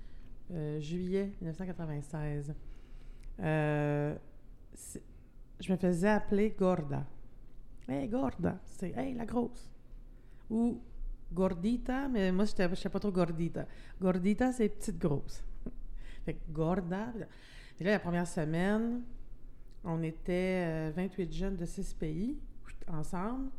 [0.52, 2.52] euh, juillet 1996,
[3.40, 4.20] euh, c'est-
[5.60, 7.06] je me faisais appeler Gorda.
[7.88, 9.70] Hey, Gorda, c'est Hey, la grosse.
[10.50, 10.80] Ou
[11.32, 13.66] Gordita, mais moi, je ne sais pas trop Gordita.
[14.00, 15.42] Gordita, c'est petite grosse.
[16.24, 17.12] fait que Gorda.
[17.80, 19.02] Et là, la première semaine,
[19.84, 22.38] on était euh, 28 jeunes de 6 pays
[22.88, 23.50] ensemble.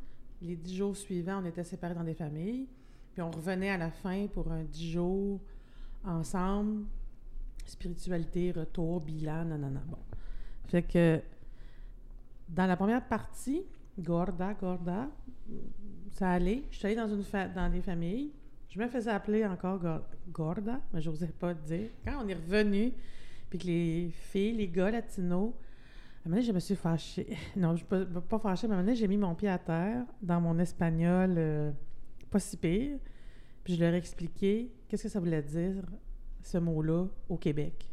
[0.41, 2.67] Les 10 jours suivants, on était séparés dans des familles.
[3.13, 5.41] Puis on revenait à la fin pour un 10 jours
[6.03, 6.85] ensemble.
[7.65, 9.81] Spiritualité, retour, bilan, nanana.
[9.87, 9.97] Bon.
[10.67, 11.21] Fait que
[12.49, 13.63] dans la première partie,
[13.99, 15.09] Gorda, Gorda,
[16.11, 16.63] ça allait.
[16.71, 17.23] Je suis allée dans, une
[17.53, 18.31] dans des familles.
[18.69, 21.89] Je me faisais appeler encore Gor- Gorda, mais je n'osais pas dire.
[22.05, 22.91] Quand on est revenu,
[23.49, 25.53] puis que les filles, les gars latinos
[26.25, 27.35] un moment donné, je me suis fâchée.
[27.57, 29.57] Non, je ne pas fâchée, mais à un moment donné, j'ai mis mon pied à
[29.57, 31.71] terre dans mon espagnol euh,
[32.31, 32.97] pas si pire.
[33.63, 35.83] Puis je leur ai expliqué qu'est-ce que ça voulait dire,
[36.41, 37.89] ce mot-là, au Québec.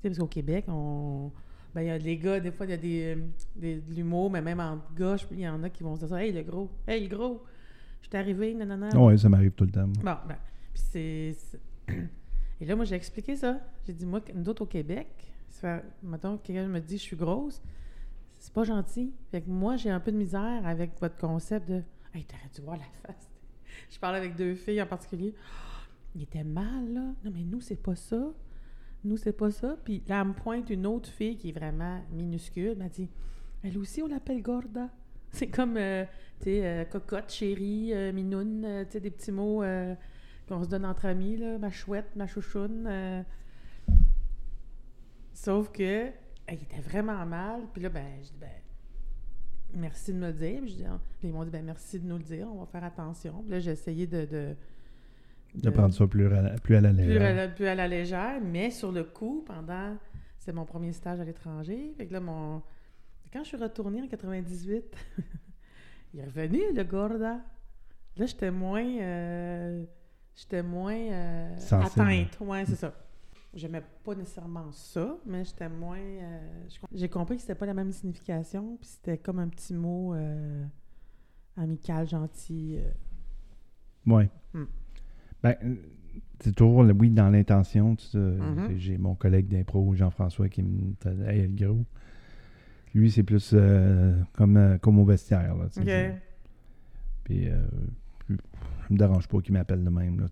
[0.00, 1.30] Tu sais, parce qu'au Québec, on.
[1.74, 3.18] Ben, il y a des gars, des fois, il y a des,
[3.54, 6.16] des de l'humour, mais même en gauche, il y en a qui vont se dire
[6.16, 7.44] Hey, le gros, hey, le gros,
[8.00, 8.88] je suis arrivé, nanana.
[8.98, 9.86] Oui, ça m'arrive tout le temps.
[9.86, 10.36] Bon, ben,
[10.72, 11.36] puis c'est.
[12.60, 13.60] Et là, moi, j'ai expliqué ça.
[13.86, 15.06] J'ai dit, moi, nous autres au Québec,
[15.48, 17.62] fait, mettons, quelqu'un me dit je suis grosse,
[18.38, 19.12] c'est pas gentil.
[19.30, 21.82] Fait que moi, j'ai un peu de misère avec votre concept de
[22.14, 23.28] Hey, t'aurais dû voir la face.
[23.90, 25.34] je parlais avec deux filles en particulier.
[26.14, 27.00] il était mal, là.
[27.24, 28.32] Non, mais nous, c'est pas ça.
[29.04, 29.76] Nous, c'est pas ça.
[29.84, 32.72] Puis là, elle me pointe une autre fille qui est vraiment minuscule.
[32.72, 33.08] Elle m'a dit
[33.62, 34.90] Elle aussi, on l'appelle Gorda.
[35.30, 36.04] C'est comme, euh,
[36.38, 39.62] tu sais, euh, cocotte, chérie, euh, minoune, tu sais, des petits mots
[40.48, 41.58] qu'on se donne entre amis, là.
[41.58, 43.24] Ma chouette, ma chouchoune.
[45.34, 46.10] Sauf que,
[46.50, 47.62] il était vraiment mal.
[47.72, 48.50] Puis là, ben, je dis, ben,
[49.74, 50.60] merci de me le dire.
[50.62, 50.98] Puis, ah.
[51.22, 53.42] ils m'ont dit, ben, merci de nous le dire, on va faire attention.
[53.42, 54.56] Puis là, j'ai essayé de,
[55.70, 57.54] prendre ça plus à, plus à la légère.
[57.54, 59.96] Plus à la, légère, mais sur le coup, pendant.
[60.38, 61.92] C'est mon premier stage à l'étranger.
[61.96, 62.62] Fait que là, mon.
[63.32, 64.84] Quand je suis retournée en 98,
[66.14, 67.40] il est revenu, le Gorda.
[68.16, 68.84] Là, j'étais moins.
[68.84, 69.84] Euh,
[70.34, 72.38] j'étais moins euh, atteinte.
[72.40, 72.94] Ouais, c'est ça.
[73.54, 75.98] J'aimais pas nécessairement ça, mais j'étais moins.
[75.98, 80.14] Euh, j'ai compris que c'était pas la même signification, puis c'était comme un petit mot
[80.14, 80.64] euh,
[81.56, 82.76] amical, gentil.
[82.78, 82.90] Euh.
[84.06, 84.28] Oui.
[84.52, 84.64] Hmm.
[85.42, 85.56] Ben,
[86.40, 87.94] c'est toujours, oui, dans l'intention.
[87.94, 88.76] Mm-hmm.
[88.76, 90.96] J'ai mon collègue d'impro, Jean-François, qui me dit
[91.26, 91.84] Hey, le gros.
[92.94, 93.54] Lui, c'est plus
[94.32, 95.54] comme, comme au vestiaire.
[95.56, 95.66] Là,
[97.24, 97.48] Puis,
[98.90, 100.20] me dérange pas qu'il m'appelle de même.
[100.20, 100.26] Là,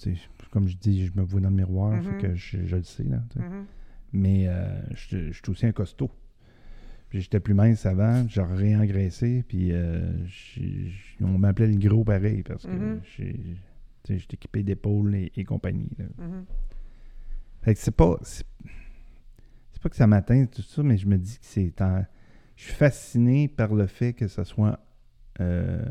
[0.50, 3.04] comme je dis, je me vois dans le miroir, mm que je, le sais.
[3.04, 3.64] Là, mm-hmm.
[4.12, 6.10] Mais euh, je, suis aussi un costaud.
[7.12, 10.12] J'étais plus mince avant, j'ai réengraissé, puis euh,
[11.22, 12.98] on m'appelait le gros pareil parce que
[14.14, 14.18] mm-hmm.
[14.18, 15.90] j'étais équipé d'épaules et, compagnie.
[15.98, 16.44] Mm-hmm.
[17.62, 18.16] Fait que c'est pas.
[18.22, 18.44] C'est
[19.82, 21.72] pas que ça m'atteint tout ça, mais je me dis que c'est.
[22.56, 24.80] Je suis fasciné par le fait que ça soit
[25.40, 25.82] euh,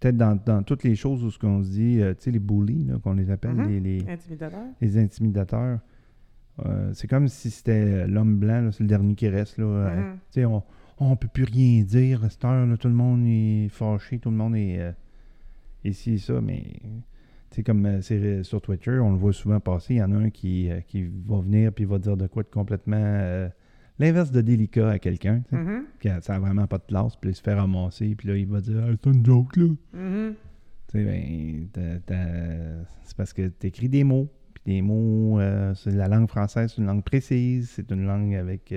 [0.00, 2.88] peut-être dans, toutes les choses où ce qu'on se dit, euh, tu sais, les bullies,
[3.02, 3.68] qu'on les appelle, mm-hmm.
[3.68, 4.64] les, les, intimidateurs.
[4.80, 5.80] Les intimidateurs.
[6.64, 9.58] Euh, c'est comme si c'était l'homme blanc, c'est le dernier qui reste.
[9.58, 9.92] Là,
[10.34, 10.62] mm-hmm.
[10.98, 14.18] on ne peut plus rien dire à cette heure, là, tout le monde est fâché,
[14.18, 14.94] tout le monde est
[15.84, 16.64] ici ça, mais
[17.50, 20.30] tu comme c'est sur Twitter, on le voit souvent passer, il y en a un
[20.30, 23.50] qui, qui va venir puis va dire de quoi de complètement
[24.00, 26.22] l'inverse de délicat à quelqu'un, mm-hmm.
[26.22, 28.60] ça n'a vraiment pas de classe, puis il se fait ramasser, puis là, il va
[28.60, 29.66] dire C'est une joke, là.
[29.94, 30.34] Mm-hmm.
[30.92, 31.68] Ben,
[33.04, 36.72] c'est parce que tu écris des mots, puis des mots, euh, c'est la langue française,
[36.74, 38.74] c'est une langue précise, c'est une langue avec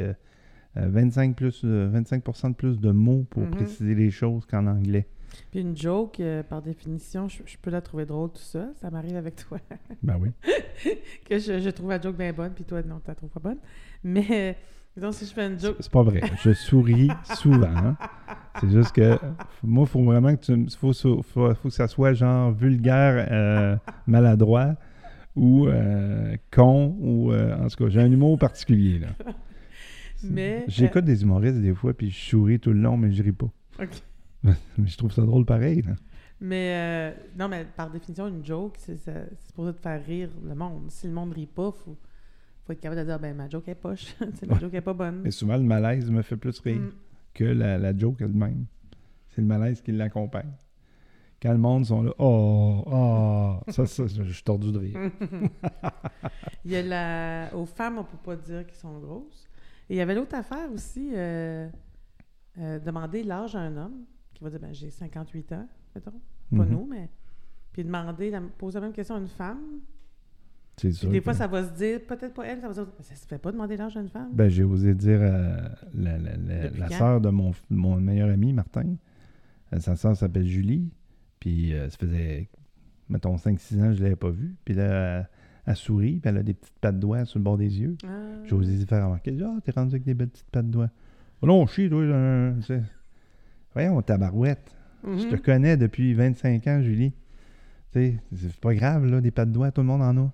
[0.75, 3.49] 25, euh, plus, 25 de plus de mots pour mm-hmm.
[3.49, 5.07] préciser les choses qu'en anglais.
[5.51, 8.69] Puis une joke, euh, par définition, je, peux la trouver drôle tout ça.
[8.81, 9.59] Ça m'arrive avec toi.
[10.03, 10.29] ben oui.
[11.29, 13.39] que je, je, trouve la joke bien bonne, puis toi, non, tu la trouves pas
[13.39, 13.59] bonne.
[14.03, 14.57] Mais
[14.95, 15.77] donc, si je fais une joke.
[15.79, 16.21] C'est pas vrai.
[16.43, 17.65] Je souris souvent.
[17.75, 17.97] Hein.
[18.59, 19.17] C'est juste que
[19.63, 20.67] moi, il faut vraiment que tu.
[20.77, 24.75] Faut, faut, faut, que ça soit genre vulgaire, euh, maladroit
[25.35, 27.31] ou euh, con ou.
[27.31, 28.99] Euh, en tout cas, j'ai un humour particulier.
[28.99, 29.07] là.
[30.23, 30.63] Mais.
[30.67, 33.49] J'écoute des humoristes des fois, puis je souris tout le long, mais je ris pas.
[33.81, 33.89] OK.
[34.77, 35.81] mais je trouve ça drôle pareil.
[35.81, 35.93] Là.
[36.41, 38.99] Mais non, mais par définition, une joke, c'est
[39.55, 40.89] pour te faire rire le monde.
[40.89, 41.97] Si le monde rit pas, faut
[42.65, 44.15] faut être capable de dire ben ma joke est poche,
[44.47, 45.21] ma joke est pas bonne.
[45.23, 46.91] Mais souvent le malaise me fait plus rire mm.
[47.33, 48.65] que la, la joke elle-même.
[49.29, 50.51] C'est le malaise qui l'accompagne.
[51.41, 54.97] Quand le monde sont là, oh, oh, ça, ça, je suis tordu de rire.
[56.65, 57.53] il y a la.
[57.53, 59.49] Aux femmes, on peut pas dire qu'elles sont grosses.
[59.89, 61.67] Et il y avait l'autre affaire aussi, euh,
[62.59, 64.05] euh, demander l'âge à un homme,
[64.49, 66.11] qui va dire ben, j'ai 58 ans, mettons.
[66.11, 66.69] Pas mm-hmm.
[66.69, 67.09] nous, mais.
[67.71, 69.81] Puis demander, poser la même question à une femme,
[70.81, 73.27] des fois, ça va se dire, peut-être pas elle, ça va se dire, ça se
[73.27, 74.31] fait pas demander l'âge à une femme.
[74.33, 78.95] Ben, j'ai osé dire à la, la, la, sœur de mon, mon meilleur ami, Martin.
[79.71, 80.89] Euh, sa sœur s'appelle Julie.
[81.39, 82.49] Puis euh, ça faisait,
[83.07, 84.55] mettons, 5-6 ans je ne l'avais pas vue.
[84.65, 85.27] Puis là,
[85.65, 87.95] elle, sourit, puis elle a des petites pattes de doigts sur le bord des yeux.
[88.05, 88.07] Ah.
[88.45, 90.89] J'ai osé lui faire remarquer, ah, t'es rendu avec des belles petites pattes de doigts.
[91.41, 92.03] Oh non, chie, toi.
[93.73, 94.75] Voyons, tabarouette.
[95.03, 95.21] barouette.
[95.21, 95.41] Je te mm-hmm.
[95.41, 97.13] connais depuis 25 ans, Julie.
[97.91, 100.31] Tu sais, c'est pas grave, là, des pattes de doigts, tout le monde en a.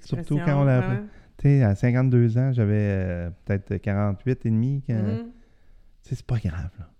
[0.00, 1.04] Surtout quand on l'a appris.
[1.38, 4.82] Tu sais, à 52 ans, j'avais euh, peut-être 48 et demi.
[4.86, 4.94] Quand...
[4.94, 5.24] Mm-hmm.
[6.02, 6.90] Tu sais, c'est pas grave, là.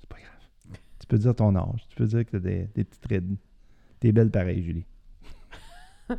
[0.00, 0.78] C'est pas grave.
[0.98, 1.86] Tu peux dire ton âge.
[1.88, 3.36] Tu peux dire que t'as des, des petites rides.
[4.00, 4.84] T'es belle pareil, Julie.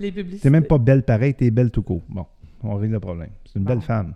[0.00, 0.42] Les publicités.
[0.42, 2.02] T'es même pas belle pareil, t'es belle tout court.
[2.08, 2.26] Bon,
[2.62, 3.30] on règle le problème.
[3.44, 4.14] C'est une belle femme.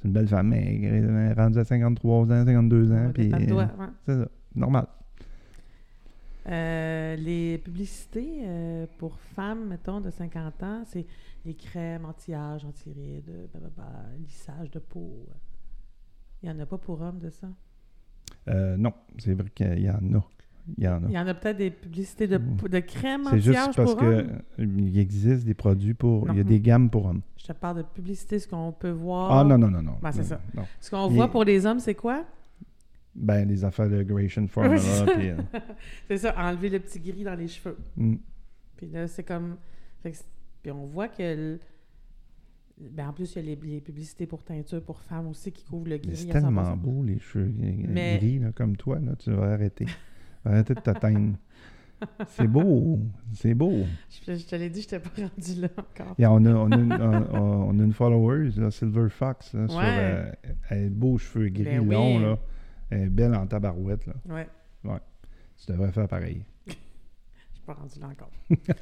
[0.00, 3.10] C'est une belle femme, mais elle est rendue à 53 ans, 52 ans.
[3.12, 3.66] puis, ouais.
[4.06, 4.86] C'est ça, normal.
[6.48, 11.06] Euh, les publicités euh, pour femmes, mettons, de 50 ans, c'est
[11.44, 13.30] les crèmes anti-âge, anti-rides,
[14.18, 15.26] lissage de peau.
[16.42, 17.48] Il n'y en a pas pour hommes de ça?
[18.48, 20.24] Euh, non, c'est vrai qu'il y en a.
[20.78, 21.08] Il y en a.
[21.08, 25.44] Il y en a peut-être des publicités de, de crème C'est juste parce qu'il existe
[25.44, 26.28] des produits pour...
[26.30, 27.22] Il y a des gammes pour hommes.
[27.36, 29.32] Je te parle de publicité, ce qu'on peut voir...
[29.32, 29.96] Ah non, non, non, non.
[30.02, 30.40] Ben, c'est ça.
[30.80, 32.24] Ce qu'on voit pour les hommes, c'est quoi?
[33.14, 34.80] Ben, les affaires de Gration Formula.
[34.80, 35.36] Euh,
[36.08, 37.76] c'est ça, enlever le petit gris dans les cheveux.
[37.96, 38.16] Mm.
[38.76, 39.56] Puis là, c'est comme.
[40.02, 41.58] Puis on voit que.
[42.78, 45.88] Ben, en plus, il y a les, publicités pour teinture pour femmes aussi qui couvrent
[45.88, 46.16] le gris.
[46.16, 48.98] C'est tellement beau, les cheveux gris, là, comme toi.
[49.00, 49.86] Là, tu vas arrêter.
[50.44, 51.36] arrêter de t'atteindre.
[52.28, 52.98] C'est beau,
[53.34, 53.84] c'est beau.
[54.08, 56.14] Je, te l'ai dit, je t'ai pas rendu là encore.
[56.18, 60.32] on, a, on, a une, on, a une follower, Silver Fox, là, sur euh,
[60.70, 62.18] elle beaux cheveux gris ben longs.
[62.18, 62.38] Là.
[62.90, 64.14] Elle est belle en tabarouette, là.
[64.28, 64.48] Ouais.
[64.84, 64.98] Ouais.
[65.58, 66.42] Tu devrais faire pareil.
[66.66, 68.30] Je suis pas rendu là encore.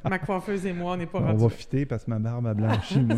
[0.09, 2.53] ma coiffeuse et moi, on n'est pas On va fitter parce que ma barbe a
[2.53, 3.17] blanchi, moi.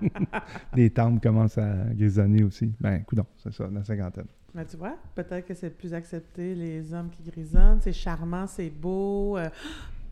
[0.74, 2.74] Les tempes commencent à grisonner aussi.
[2.78, 4.26] Ben, écoute, c'est ça, la cinquantaine.
[4.54, 7.80] Mais tu vois, peut-être que c'est plus accepté, les hommes qui grisonnent.
[7.80, 9.38] C'est charmant, c'est beau.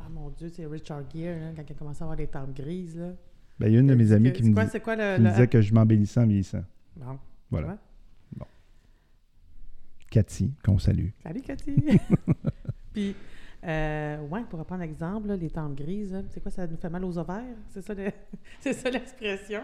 [0.02, 2.54] Ah mon Dieu, c'est Richard Gere, hein, quand il a commencé à avoir les tempes
[2.54, 2.96] grises.
[2.96, 3.10] Là.
[3.58, 6.26] Ben, il y a une de mes amies qui, me, disait que je m'embellissais en
[6.26, 6.64] vieillissant.
[6.96, 7.18] Bon.
[7.50, 7.76] Voilà.
[10.10, 11.10] Cathy, qu'on salue.
[11.22, 11.76] Salut Cathy!
[12.92, 13.14] Puis,
[13.64, 17.16] euh, ouais, pour reprendre l'exemple, les tempes grises, c'est quoi, ça nous fait mal aux
[17.16, 17.44] ovaires?
[17.68, 17.94] C'est ça,
[18.90, 19.60] l'expression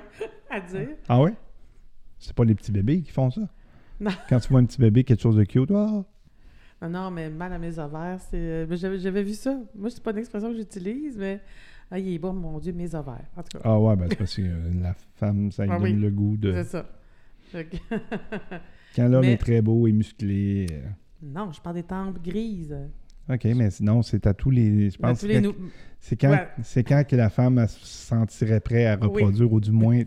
[0.49, 0.91] à dire.
[1.09, 1.33] Ah oui?
[2.21, 3.43] C'est pas les petits bébés qui font ça?
[4.29, 6.05] Quand tu vois un petit bébé, quelque chose de cute, oh!
[6.83, 8.37] Non, non, mais mal à mes ovaires, c'est.
[8.37, 9.59] Euh, j'avais vu ça.
[9.75, 11.41] Moi, c'est pas une expression que j'utilise, mais.
[11.91, 13.25] Ah, il est bon, mon Dieu, mes ovaires.
[13.37, 13.61] En tout cas.
[13.65, 16.37] Ah ouais, ben c'est parce que euh, la femme, ça lui ah donne le goût
[16.37, 16.53] de.
[16.53, 16.87] C'est ça.
[18.97, 20.67] Quand l'homme est très beau et musclé.
[20.71, 20.89] Euh.
[21.23, 22.77] Non, je parle des tempes grises.
[23.29, 24.91] OK, mais sinon, c'est à tous les.
[24.91, 25.55] Je pense que
[25.99, 30.03] c'est quand, c'est quand que la femme se sentirait prête à reproduire, ou du moins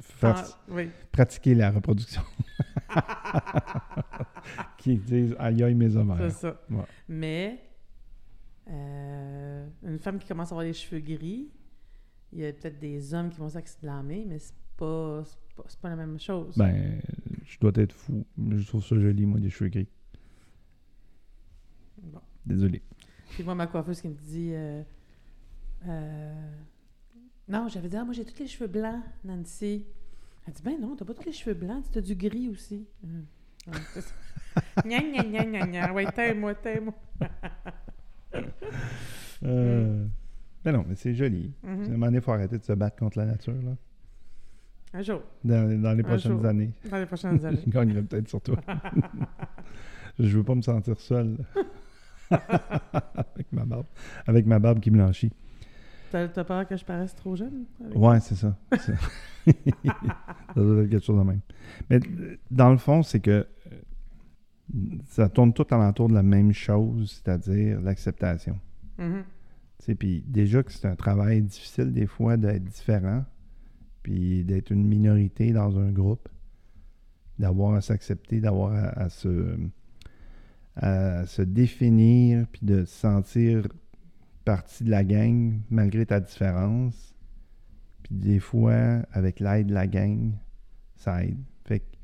[0.00, 2.22] faire, ah, pratiquer la reproduction.
[4.78, 6.30] Qui disent aïe aïe mes ovaires.
[6.30, 6.60] C'est ça.
[7.08, 7.60] Mais
[8.68, 11.48] euh, une femme qui commence à avoir les cheveux gris,
[12.32, 15.22] il y a peut-être des hommes qui vont s'exclamer, mais c'est pas,
[15.56, 16.56] pas, pas la même chose.
[16.56, 17.00] Ben,
[17.44, 18.24] je dois être fou.
[18.50, 19.88] Je trouve ça joli, moi, des cheveux gris.
[22.02, 22.20] Bon.
[22.46, 22.82] Désolé.
[23.30, 24.82] Puis moi, ma coiffeuse qui me dit euh,
[25.86, 26.52] euh,
[27.50, 29.84] Non, j'avais dit, ah, moi, j'ai tous les cheveux blancs, Nancy.
[30.46, 32.86] Elle dit, ben non, t'as pas tous les cheveux blancs, t'as du gris aussi.
[33.02, 33.26] Hum.
[34.84, 35.92] Gna, gna, gna, gna, gna.
[35.92, 36.94] Ouais, t'aimes-moi, t'aimes-moi.
[39.44, 40.06] euh,
[40.64, 41.52] ben non, mais c'est joli.
[41.62, 41.82] Mm -hmm.
[41.82, 43.76] À un moment donné, il faut arrêter de se battre contre la nature, là.
[44.92, 45.22] Un jour.
[45.44, 46.72] Dans, les prochaines années.
[46.90, 47.62] Dans les prochaines années.
[47.66, 48.58] Je gagnerai peut-être sur toi.
[50.18, 51.36] je veux pas me sentir seul.
[52.30, 53.86] avec ma barbe.
[54.26, 55.32] Avec ma barbe qui blanchit.
[56.10, 57.66] T'as as peur que je paraisse trop jeune?
[57.94, 58.56] Ouais, c'est ça.
[58.76, 58.92] ça
[60.56, 61.40] doit être quelque chose de même.
[61.88, 62.00] Mais
[62.50, 63.46] dans le fond, c'est que euh,
[65.06, 68.58] ça tourne tout alentour de la même chose, c'est-à-dire l'acceptation.
[68.98, 69.94] Mm-hmm.
[69.96, 73.24] Puis déjà que c'est un travail difficile des fois d'être différent,
[74.02, 76.28] puis d'être une minorité dans un groupe,
[77.38, 79.56] d'avoir à s'accepter, d'avoir à, se,
[80.76, 83.66] à se définir, puis de se sentir
[84.44, 87.14] partie de la gang malgré ta différence.
[88.02, 90.32] Puis des fois, avec l'aide de la gang,
[90.96, 91.38] ça aide.
[91.64, 91.96] Fait que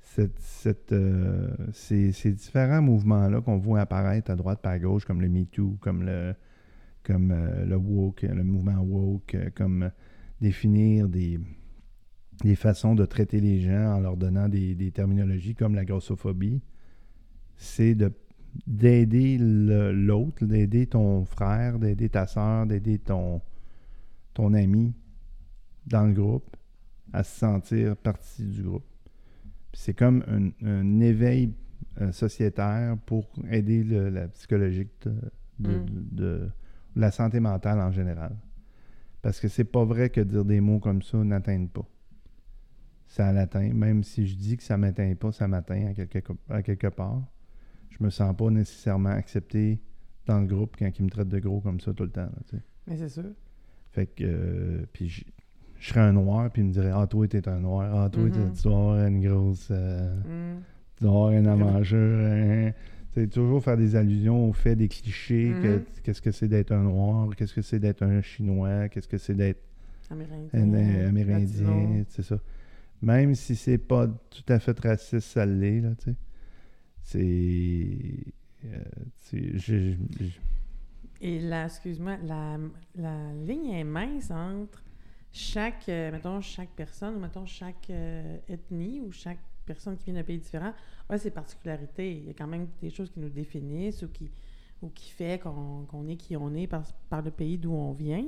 [0.00, 5.04] cette, cette, euh, ces, ces, différents mouvements-là qu'on voit apparaître à droite par à gauche,
[5.04, 6.34] comme le MeToo, comme le
[7.02, 9.90] comme euh, le woke, le mouvement woke, euh, comme
[10.40, 11.40] définir des,
[12.42, 16.60] des façons de traiter les gens en leur donnant des, terminologies comme la grossophobie,
[17.56, 18.12] c'est de
[18.66, 23.40] d'aider l'autre, d'aider ton frère, d'aider ta soeur, d'aider ton,
[24.34, 24.94] ton ami
[25.86, 26.56] dans le groupe
[27.12, 28.84] à se sentir partie du groupe.
[29.72, 31.54] C'est comme un, éveil
[32.00, 35.08] euh, sociétaire pour aider la psychologique
[35.58, 36.50] de, de,
[36.94, 38.36] la santé mentale en général.
[39.22, 41.86] Parce que c'est pas vrai que dire des mots comme ça n'atteignent pas.
[43.06, 43.72] Ça l'atteint.
[43.72, 47.22] Même si je dis que ça m'atteint pas, ça m'atteint à quelque, à quelque part.
[47.98, 49.80] Je me sens pas nécessairement accepté
[50.26, 52.28] dans le groupe quand ils me traitent de gros comme ça tout le temps.
[52.86, 53.30] Mais c'est sûr.
[53.90, 55.24] Fait que, euh, puis je,
[55.80, 57.94] serais un noir, puis il me dirait Ah, toi, t'es un noir.
[57.94, 58.56] Ah, toi, mm-hmm.
[58.56, 59.68] tu dois avoir une grosse.
[59.70, 60.62] Euh, mm.
[60.96, 62.72] Tu dois avoir une.
[63.14, 65.82] C'est toujours faire des allusions au fait des clichés, mm-hmm.
[66.02, 69.34] qu'est-ce que c'est d'être un noir, qu'est-ce que c'est d'être un chinois, qu'est-ce que c'est
[69.34, 69.60] d'être
[70.08, 72.38] amérindien, amérindien c'est ça.
[73.02, 76.16] Même si c'est pas tout à fait raciste, ça l'est, là, tu sais.
[77.02, 77.88] C'est.
[78.64, 78.78] Euh,
[81.20, 82.58] Et là, excuse-moi, la,
[82.94, 84.82] la, ligne est mince entre
[85.32, 90.14] chaque, euh, mettons, chaque personne, ou mettons, chaque euh, ethnie, ou chaque personne qui vient
[90.14, 90.74] d'un pays différent
[91.08, 92.12] a ses particularités.
[92.12, 94.30] Il y a quand même des choses qui nous définissent ou qui,
[94.80, 98.26] ou qui fait qu'on est qui on est par, par le pays d'où on vient.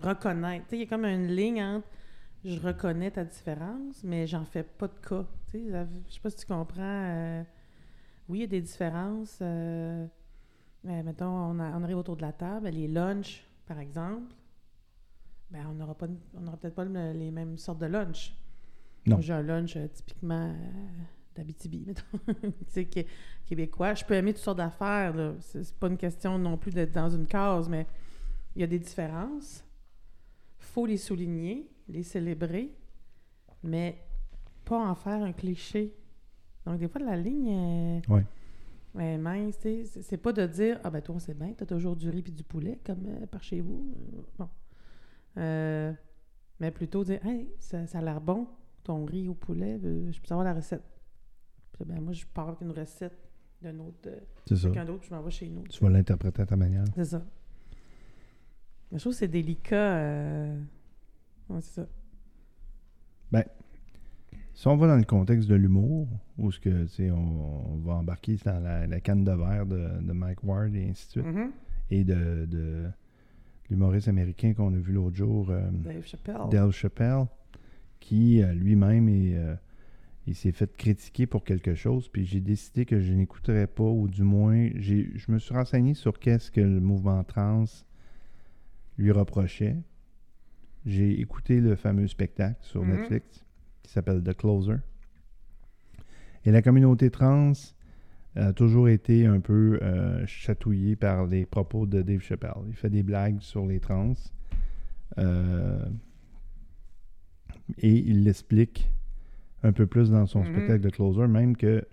[0.00, 0.66] Reconnaître.
[0.72, 1.86] Il y a comme une ligne entre
[2.44, 5.24] je reconnais ta différence, mais j'en fais pas de cas.
[5.52, 7.44] Je sais pas si tu comprends.
[8.22, 9.38] Euh, oui, il y a des différences.
[9.40, 10.06] Euh,
[10.84, 14.34] mais mettons, on, arrive autour de la table, les lunchs, par exemple.
[15.50, 18.34] Ben, on n'aura peut-être pas les mêmes sortes de lunch.
[19.06, 19.20] Non.
[19.20, 20.54] J'ai un lunch euh, typiquement
[21.34, 22.18] d'Abitibi, mettons.
[22.68, 22.88] c'est
[23.46, 23.94] québécois.
[23.94, 25.34] Je peux aimer toutes sortes d'affaires.
[25.40, 27.86] C'est pas une question non plus d'être dans une case, mais
[28.54, 29.64] il y a des différences.
[30.58, 32.74] faut les souligner les célébrer,
[33.62, 34.02] mais
[34.64, 35.94] pas en faire un cliché.
[36.66, 39.18] Donc, des fois, la ligne est, ouais.
[39.18, 39.66] mince.
[39.84, 42.44] C'est pas de dire Ah, ben toi, c'est bien, t'as toujours du riz et du
[42.44, 43.94] poulet, comme euh, par chez vous.
[44.38, 44.48] Bon.
[45.38, 45.92] Euh,
[46.60, 48.46] mais plutôt dire Hey, ça, ça a l'air bon,
[48.84, 50.84] ton riz au poulet, euh, je peux savoir la recette.
[51.84, 53.18] ben, moi, je pars avec une recette
[53.60, 54.10] d'un autre,
[54.46, 55.62] quelqu'un d'autre, je m'en vais chez nous.
[55.68, 56.84] Tu vas l'interpréter à ta manière.
[56.94, 57.24] C'est ça.
[58.90, 60.50] Mais je trouve que c'est délicat
[61.60, 61.86] c'est ça.
[63.30, 63.44] Ben,
[64.54, 68.36] si on va dans le contexte de l'humour, où ce que, on, on, va embarquer
[68.44, 71.50] dans la, canne de verre de, Mike Ward et ainsi de suite, mm-hmm.
[71.90, 72.88] et de,
[73.70, 76.36] l'humoriste américain qu'on a vu l'autre jour, euh, Dave Chappelle.
[76.50, 77.26] Dave Chappelle,
[78.00, 79.54] qui euh, lui-même euh,
[80.26, 84.06] il s'est fait critiquer pour quelque chose, puis j'ai décidé que je n'écouterais pas, ou
[84.06, 87.64] du moins, je me suis renseigné sur qu'est-ce que le mouvement trans
[88.98, 89.78] lui reprochait,
[90.84, 92.96] j'ai écouté le fameux spectacle sur mhm.
[92.96, 93.41] Netflix
[93.82, 94.76] qui s'appelle The Closer.
[96.44, 97.52] Et la communauté trans
[98.34, 102.52] a toujours été un peu euh, chatouillée par les propos de Dave Chappelle.
[102.68, 104.14] Il fait des blagues sur les trans.
[105.18, 105.84] Euh,
[107.78, 108.90] et il l'explique
[109.62, 110.46] un peu plus dans son mhm.
[110.46, 111.84] spectacle The Closer, même que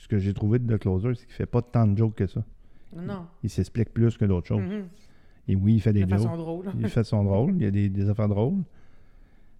[0.00, 2.26] ce que j'ai trouvé de The Closer, c'est qu'il fait pas tant de jokes que
[2.26, 2.44] ça.
[2.96, 3.26] Non.
[3.42, 4.62] Il, s'explique plus que d'autres choses.
[4.62, 4.84] Mhm.
[5.48, 6.10] Et oui, il fait des jokes.
[6.78, 7.54] Il fait son drôle.
[7.56, 8.62] Il y a des, des, affaires drôles.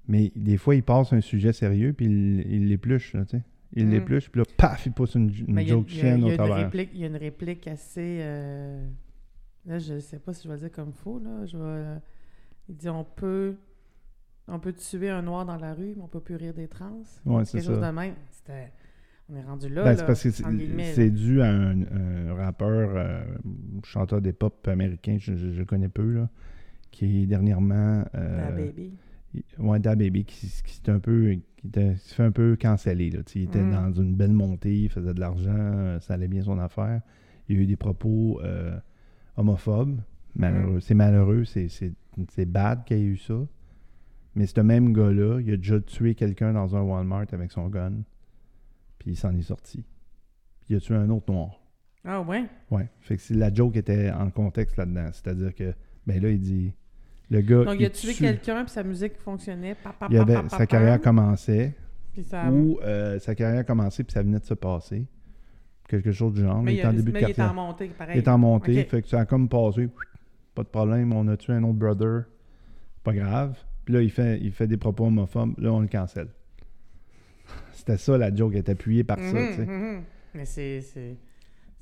[0.08, 3.42] Mais des fois, il passe un sujet sérieux, puis il l'épluche, tu sais.
[3.74, 3.90] Il mm.
[3.90, 5.32] l'épluche, puis là, paf, il pousse une,
[5.66, 6.70] joke chienne au travers.
[6.74, 8.18] Il y a une réplique assez...
[8.20, 8.86] Euh,
[9.64, 11.46] là, je ne sais pas si je vais dire comme faux, là.
[11.46, 12.00] Je vais...
[12.68, 13.56] Il dit, on peut...
[14.48, 17.00] On peut tuer un noir dans la rue, mais on peut plus rire des trans.
[17.24, 17.58] Ouais, c'est ça.
[17.58, 18.14] Quelque chose de même.
[18.30, 18.72] C'était...
[19.28, 19.84] On est rendu là.
[19.84, 23.24] Ben, c'est parce que c'est dû à un, rappeur, euh,
[23.84, 26.28] chanteur des pop américain, je, je, connais peu, là,
[26.90, 28.04] qui est dernièrement.
[28.14, 28.92] Euh, da Baby.
[29.58, 33.10] Ouais, Baby, qui, qui, un peu, qui, se fait un peu canceller.
[33.10, 33.70] Là, il était mm.
[33.70, 37.00] dans une belle montée, il faisait de l'argent, ça allait bien son affaire.
[37.48, 38.76] Il y a eu des propos euh,
[39.36, 40.00] homophobes.
[40.34, 40.76] Malheureux.
[40.76, 40.80] Mm.
[40.80, 43.38] C'est malheureux, c'est bad qu'il y ait eu ça.
[44.34, 48.02] Mais ce même gars-là, il a déjà tué quelqu'un dans un Walmart avec son gun.
[48.98, 49.84] Puis il s'en est sorti.
[50.60, 51.60] Puis il a tué un autre noir.
[52.04, 52.44] Ah ouais?
[52.70, 52.88] Ouais.
[53.00, 55.08] Fait que la joke était en contexte là-dedans.
[55.12, 55.74] C'est-à-dire que,
[56.06, 56.72] ben là, il dit.
[57.32, 57.64] Le gars.
[57.64, 59.74] Donc il a tué quelqu'un, puis sa musique fonctionnait.
[60.50, 61.72] sa carrière commençait.
[62.24, 62.50] Ça...
[62.50, 65.06] Ou euh, sa carrière commençait, puis ça venait de se passer.
[65.88, 66.62] Quelque chose du genre.
[66.62, 67.36] Mais, il, est en début de carrière.
[67.38, 68.16] il est en montée, pareil.
[68.16, 68.84] Il est en montée.
[68.84, 69.88] Fait que ça a comme passé.
[70.54, 72.24] Pas de problème, on a tué un autre brother.
[73.02, 73.58] Pas grave.
[73.86, 75.58] Puis là, il fait, il fait des propos homophobes.
[75.58, 76.28] Là, on le cancelle.
[77.72, 79.24] C'était ça, la joke, est appuyée par ça.
[79.24, 80.02] Mhm, mhm.
[80.34, 80.82] Mais c'est,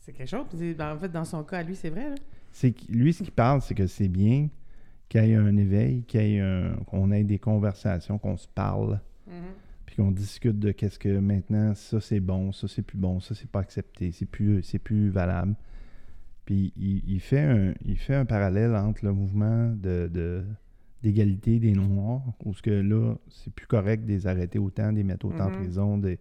[0.07, 0.47] quelque chose.
[0.79, 2.15] En fait, dans son cas, lui, c'est vrai.
[2.53, 4.49] C'est lui, ce qu'il parle, c'est que c'est bien
[5.11, 6.05] qu'il y ait un éveil,
[6.87, 9.35] qu'on ait des conversations, qu'on se parle, mhm.
[9.85, 13.35] puis qu'on discute de qu'est-ce que maintenant, ça c'est bon, ça c'est plus bon, ça
[13.35, 15.57] c'est pas accepté, c'est plus, c'est plus valable.
[16.47, 20.45] Puis il, fait un, il fait un parallèle entre le mouvement de
[21.03, 24.97] d'égalité des Noirs, où ce que là, c'est plus correct de les arrêter autant, de
[24.97, 25.63] les mettre autant en mm-hmm.
[25.63, 26.19] prison, de,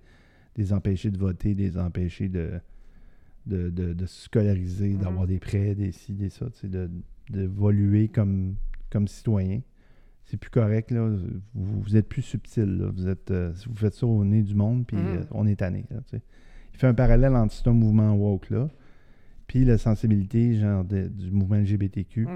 [0.56, 2.62] les empêcher de voter, de les empêcher de,
[3.46, 5.00] de, de, se scolariser, mm-hmm.
[5.00, 6.46] d'avoir des prêts, des ci, des ça,
[7.30, 8.56] d'évoluer comme,
[8.90, 9.62] comme citoyen.
[10.30, 11.10] C'est plus correct, là.
[11.56, 14.96] Vous, êtes plus subtil, Vous, êtes, euh, vous faites ça au nez du monde, puis
[14.96, 15.22] mm-hmm.
[15.22, 18.70] euh, on est tanné, Il fait un parallèle entre ce mouvement woke-là,
[19.48, 22.28] puis la sensibilité, genre, du mouvement LGBTQ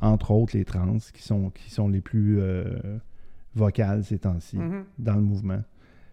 [0.00, 2.98] entre autres les trans, qui sont, qui sont les plus euh,
[3.56, 4.84] vocales ces temps-ci mm-hmm.
[4.98, 5.62] dans le mouvement.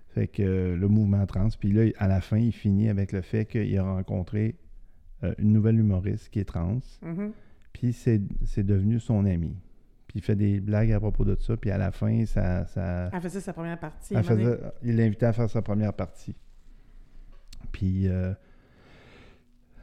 [0.10, 3.46] Fait que le mouvement trans, puis là, à la fin, il finit avec le fait
[3.46, 4.56] qu'il a rencontré
[5.40, 7.32] une nouvelle humoriste qui est trans, mm-hmm.
[7.76, 9.54] Puis c'est devenu son ami.
[10.08, 12.66] puis il fait des blagues à propos de ça, puis à la fin, ça...
[12.68, 14.14] ça elle faisait sa première partie.
[14.82, 16.34] il l'invitait à faire sa première partie.
[17.74, 18.34] Puis, euh,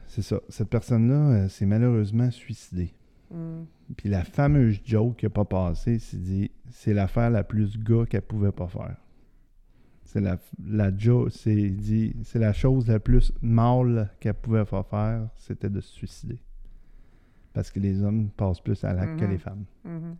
[0.07, 0.39] c'est ça.
[0.49, 2.95] Cette personne-là s'est malheureusement suicidée.
[3.29, 3.65] Mm.
[3.95, 8.07] Puis la fameuse joke qui n'a pas passé, c'est dit c'est l'affaire la plus gars
[8.09, 8.97] qu'elle pouvait pas faire.
[10.03, 14.81] C'est la, la joke, c'est dit c'est la chose la plus mâle qu'elle pouvait pas
[14.81, 16.39] faire, c'était de se suicider.
[17.53, 19.39] Parce que les hommes passent plus à l'acte que les mm-hmm.
[19.39, 19.65] femmes.
[19.87, 20.15] Mm-hmm.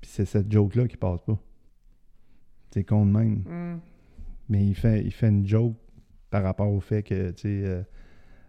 [0.00, 1.38] Puis c'est cette joke-là qui passe pas.
[2.70, 3.42] C'est con de même.
[3.46, 3.80] Mm.
[4.48, 5.74] Mais il fait, il fait une joke
[6.30, 7.82] par rapport au fait que, tu sais, euh,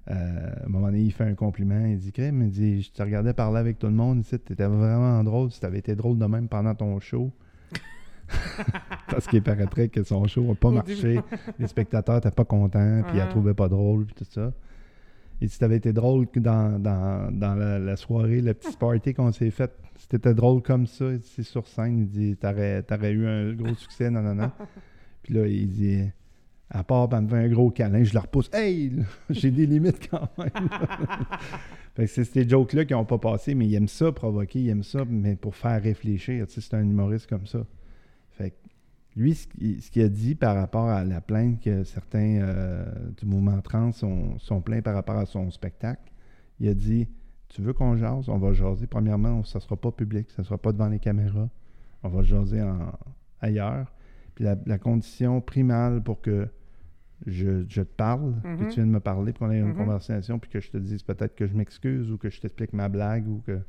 [0.10, 1.86] euh, à un moment donné, il fait un compliment.
[1.86, 4.66] Il dit Crème, il dit Je te regardais parler avec tout le monde ici, t'étais
[4.66, 5.52] vraiment drôle.
[5.52, 7.32] Si t'avais été drôle de même pendant ton show.
[9.10, 11.20] Parce qu'il paraîtrait que son show n'a pas marché.
[11.60, 14.54] Les spectateurs n'étaient pas contents, puis ils ne trouvaient pas drôle, puis tout ça.
[15.42, 19.72] Et si t'avais été drôle dans, dans, la, soirée, le petit party qu'on s'est fait,
[19.98, 23.74] si t'étais drôle comme ça, ici sur scène, il dit T'aurais aurais eu un gros
[23.74, 24.52] succès, non, non, non.
[25.24, 26.04] puis là, il dit
[26.74, 28.50] à part, ben, me fait un gros câlin, je le repousse.
[28.54, 28.94] Hey,
[29.30, 30.50] j'ai des limites quand même.
[31.96, 34.70] fait que c'est ces jokes-là qui n'ont pas passé, mais il aime ça provoquer, il
[34.70, 36.48] aime ça, mais pour faire réfléchir.
[36.48, 37.66] Tu sais, c'est un humoriste comme ça.
[39.14, 39.48] Que lui, ce
[39.92, 42.86] qu'il a dit par rapport à la plainte que certains euh,
[43.18, 46.12] du mouvement trans sont, sont plaints par rapport à son spectacle,
[46.60, 47.08] il a dit
[47.50, 48.30] Tu veux qu'on jase?
[48.30, 48.88] On va jaser.
[48.88, 51.50] Premièrement, ça ne sera pas public, ça ne sera pas devant les caméras.
[52.04, 52.64] On va jaser
[53.40, 53.92] ailleurs.
[54.36, 56.48] Puis la, la condition primale pour que
[57.26, 58.70] je, te parle, tu mhm.
[58.70, 59.76] viens de me parler, puis qu'on ait une mhm.
[59.76, 62.90] conversation, puis que je te dise peut-être que je m'excuse ou que je t'explique ma
[62.90, 63.60] blague ou que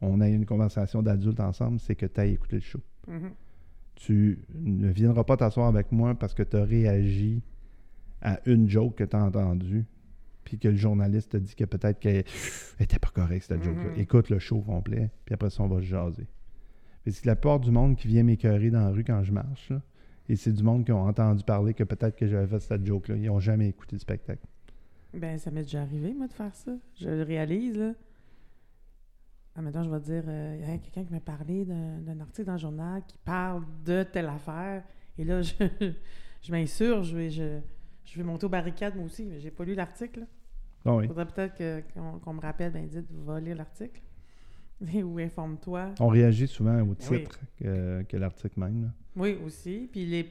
[0.00, 2.80] on ait une conversation d'adultes ensemble, c'est que tu as écouté le show.
[3.08, 3.30] Mhm.
[3.98, 7.42] Tu ne viendras pas t'asseoir avec moi parce que tu as réagi
[8.22, 9.86] à une joke que tu as entendue,
[10.44, 12.24] puis que le journaliste te dit que peut-être qu'elle
[12.78, 13.90] n'était pas correcte, cette joke-là.
[13.96, 16.28] Écoute le show complet, puis après ça, on va se jaser.
[17.06, 19.82] C'est la plupart du monde qui vient m'écœurer dans la rue quand je marche, là,
[20.28, 23.16] et c'est du monde qui ont entendu parler que peut-être que j'avais fait cette joke-là.
[23.16, 24.46] Ils n'ont jamais écouté le spectacle.
[25.12, 26.72] Ben, ça m'est déjà arrivé, moi, de faire ça.
[27.00, 27.94] Je le réalise, là.
[29.58, 32.46] Ah, maintenant, je vais dire, euh, il y a quelqu'un qui m'a parlé d'un article
[32.46, 34.84] dans le journal qui parle de telle affaire.
[35.18, 35.52] Et là, je,
[36.42, 37.58] je m'insurge, je vais, je,
[38.04, 40.26] je vais monter aux barricades, moi aussi, mais j'ai pas lu l'article.
[40.84, 41.92] Il ah faudrait peut-être
[42.22, 44.00] qu'on me rappelle, ben, dites, va lire l'article.
[44.80, 45.90] Ou informe-toi.
[45.98, 48.92] On réagit souvent au titre que, que l'article même.
[49.16, 49.88] Oui, aussi.
[49.90, 50.30] Puis les,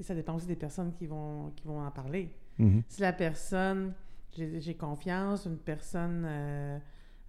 [0.00, 2.32] ça, dépend aussi des personnes qui vont, qui vont en parler.
[2.58, 2.82] Mm-hmm.
[2.88, 3.94] Si la personne,
[4.36, 6.78] j'ai confiance, une personne, euh,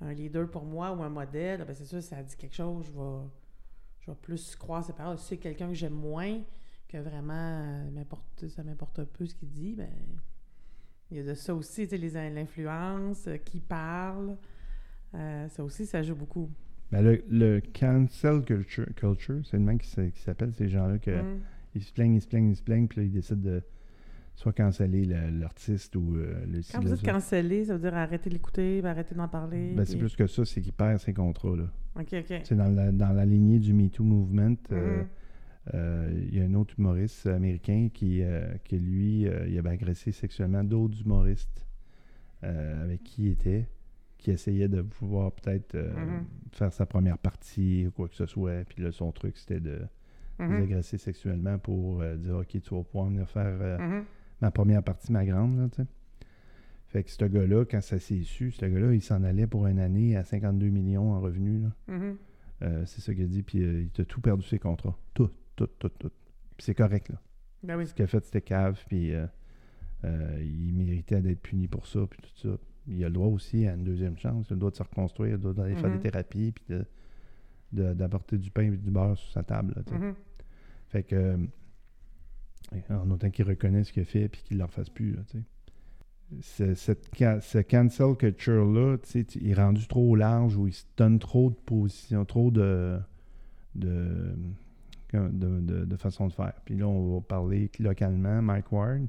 [0.02, 2.92] un leader pour moi ou un modèle, ben c'est sûr, ça dit quelque chose, je
[2.92, 3.28] vais,
[4.02, 5.18] je vais plus croire ces paroles.
[5.18, 6.40] Si c'est quelqu'un que j'aime moins,
[6.88, 8.04] que vraiment euh,
[8.48, 9.90] ça m'importe un peu ce qu'il dit, ben
[11.12, 14.38] il y a de ça aussi, tu sais, l'influence, euh, qui parle.
[15.14, 16.50] ça aussi, ça joue beaucoup.
[16.92, 21.40] Ben le, le, cancel culture, culture c'est le même qui, s'appelle ces gens-là que mm.
[21.76, 23.62] ils se plaignent, ils se plaignent, ils se plaignent, puis là, ils décident de
[24.40, 28.82] soit canceller l'artiste ou euh, le Quand vous dites canceller, ça veut dire arrêter d'écouter,
[28.86, 29.74] arrêter d'en parler.
[29.76, 31.58] Ben, c'est plus que ça, c'est qu'il perd ses contrats.
[31.58, 31.66] Là.
[32.00, 32.42] OK, OK.
[32.46, 34.56] C'est dans la, dans la lignée du MeToo Movement.
[34.72, 35.06] Euh, mm-hmm.
[35.74, 38.22] euh, il y a un autre humoriste américain qui,
[38.64, 41.66] qui lui, il avait agressé sexuellement d'autres humoristes
[42.42, 43.68] avec qui il était
[44.18, 46.24] qui essayait de pouvoir peut-être mm-hmm.
[46.52, 48.64] faire sa première partie ou quoi que ce soit.
[48.70, 49.82] Puis là, son truc, c'était de
[50.40, 50.50] mm-hmm.
[50.50, 53.80] les agresser sexuellement pour dire OK, tu vas pouvoir venir faire.
[54.42, 55.58] Ma première partie, ma grande.
[55.58, 55.86] Là, sais.
[56.88, 59.80] fait que ce gars-là, quand ça s'est su, ce gars-là, il s'en allait pour une
[59.80, 61.62] année à 52 millions en revenus.
[61.64, 62.86] Là.
[62.86, 63.44] c'est ça qu'il a dit.
[63.44, 64.98] Puis il a tout perdu ses contrats.
[65.14, 66.12] Tout, tout, tout, tout.
[66.58, 67.10] Puis c'est correct.
[67.10, 67.22] Là.
[67.64, 67.88] Ben oui.
[67.88, 68.82] Ce qu'il a fait, c'était cave.
[68.88, 69.12] Puis
[70.04, 72.00] il méritait d'être puni pour ça.
[72.08, 72.58] Puis tout ça
[72.90, 74.48] il a le droit aussi à une deuxième chance.
[74.50, 76.02] Il a le droit de se reconstruire, il a le droit d'aller faire des mhm.
[76.02, 76.76] thérapies, puis
[77.72, 79.76] d'apporter du pain et du beurre sur sa table.
[79.92, 80.16] Mhm.
[80.90, 81.38] Fait que, euh,
[82.90, 85.18] en autant qu'il reconnaisse ce qu'il a fait, puis qu'il ne le refasse plus.
[86.42, 88.98] Cette, ce cancel culture-là,
[89.36, 93.00] il est rendu trop large où il se donne trop de positions, trop de,
[93.76, 94.36] de,
[95.14, 96.54] de, de façon de faire.
[96.66, 98.42] Puis là, on va parler localement.
[98.42, 99.08] Mike Ward,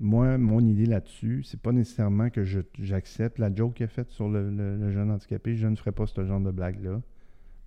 [0.00, 4.28] moi, mon idée là-dessus, c'est pas nécessairement que j'accepte la joke qu'il a faite sur
[4.28, 5.56] le, jeune handicapé.
[5.56, 7.00] Je ne ferai pas ce genre de blague-là.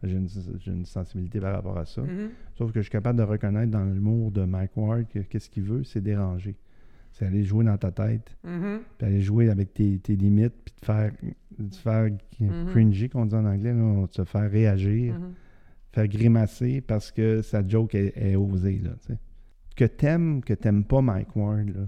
[0.04, 2.02] J'ai une, sensibilité par rapport à ça.
[2.02, 2.30] Mm-hmm.
[2.58, 5.64] Sauf que je suis capable de reconnaître dans l'humour de Mike Ward que qu'est-ce qu'il
[5.64, 6.56] veut, c'est déranger.
[7.12, 8.80] C'est aller jouer dans ta tête, mm-hmm.
[8.98, 11.12] puis aller jouer avec tes, limites, puis te faire,
[11.70, 12.72] te faire mm-hmm.
[12.72, 15.20] cringy, qu'on dit en anglais, là, te faire réagir,
[15.92, 18.80] faire grimacer parce que sa joke est, osée.
[18.84, 18.92] Là,
[19.76, 21.88] que t'aimes, que t'aimes pas Mike Ward, là,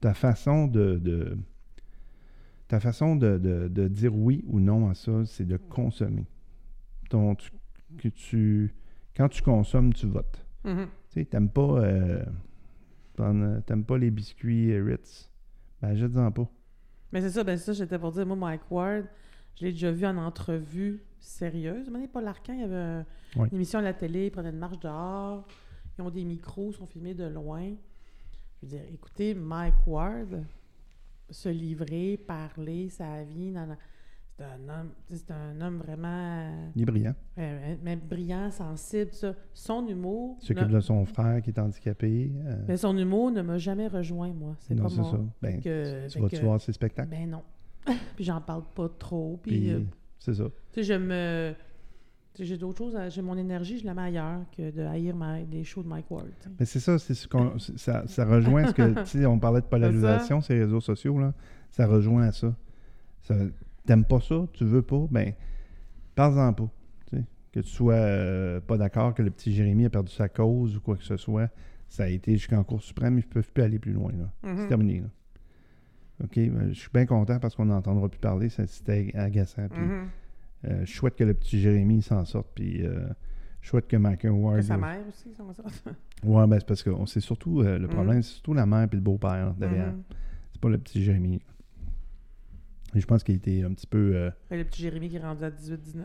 [0.00, 1.36] ta façon de,
[2.68, 6.26] ta façon de, dire oui ou non à ça, c'est de consommer.
[7.08, 8.74] Que tu,
[9.16, 10.44] quand tu consommes, tu votes.
[10.64, 10.86] Mm-hmm.
[11.10, 12.24] Tu sais, t'aimes pas, euh,
[13.16, 15.30] t'aimes pas les biscuits Ritz,
[15.80, 16.48] ben jette-en pas.
[17.12, 19.06] Mais c'est ça, ben ça, j'étais pour dire, moi, Mike Ward,
[19.58, 21.88] je l'ai déjà vu en entrevue sérieuse.
[21.90, 23.04] Mais pas l'arcan, il y avait
[23.36, 25.46] une émission à la télé, ils prenaient une marche dehors,
[25.98, 27.72] ils ont des micros, ils sont filmés de loin.
[28.56, 30.44] Je veux dire, écoutez, Mike Ward,
[31.30, 33.52] se livrer, parler, sa vie,
[34.36, 36.70] c'est un homme, c'est un homme vraiment.
[36.74, 37.14] Il est brillant.
[37.36, 39.34] mais brillant, sensible, ça.
[39.54, 40.36] Son humour.
[40.42, 42.32] Il s'occupe de son frère qui est handicapé.
[42.44, 42.56] Euh.
[42.68, 44.54] Mais son humour ne m'a jamais rejoint, moi.
[44.60, 45.20] C'est non, pas c'est ça.
[45.40, 45.60] Ben,
[46.10, 47.10] tu vas-tu voir ses spectacles?
[47.10, 47.42] Ben non.
[48.16, 49.38] puis j'en parle pas trop.
[49.42, 49.80] Puis, euh,
[50.18, 50.44] c'est ça.
[50.72, 51.54] Tu sais, je me.
[52.38, 55.16] J'ai d'autres choses, j'ai mon énergie, je la mets ailleurs que de haïr
[55.50, 56.26] les shows de Mike Ward.
[56.60, 59.62] Mais c'est ça, c'est ce qu'on, ça, ça, rejoint ce que, tu sais, on parlait
[59.62, 61.32] de polarisation, ces réseaux sociaux, là,
[61.70, 62.54] ça rejoint à ça.
[63.22, 63.36] ça
[63.86, 65.32] T'aimes pas ça, tu veux pas, ben,
[66.14, 66.68] parle-en pas.
[67.52, 70.80] Que tu sois euh, pas d'accord que le petit Jérémy a perdu sa cause ou
[70.80, 71.48] quoi que ce soit,
[71.88, 74.12] ça a été jusqu'en Cour suprême, ils ne peuvent plus aller plus loin.
[74.12, 74.30] Là.
[74.42, 74.68] C'est mm-hmm.
[74.68, 75.00] terminé.
[75.00, 75.06] Là.
[76.24, 79.68] OK, ben, je suis bien content parce qu'on n'entendra plus parler, c'était agaçant.
[79.68, 80.06] Puis, mm-hmm.
[80.64, 83.06] Euh, je souhaite que le petit Jérémy s'en sorte, puis euh,
[83.60, 84.58] je souhaite que Michael Ward.
[84.58, 85.84] Que sa mère aussi s'en sorte.
[86.24, 88.22] ouais, ben c'est parce que c'est surtout euh, le problème, mm.
[88.22, 89.92] c'est surtout la mère et le beau-père derrière.
[89.92, 90.14] Mm-hmm.
[90.52, 91.40] C'est pas le petit Jérémy.
[93.00, 94.30] Je pense qu'il était un petit peu.
[94.50, 96.04] le petit Jérémy qui est rendu à 18-19.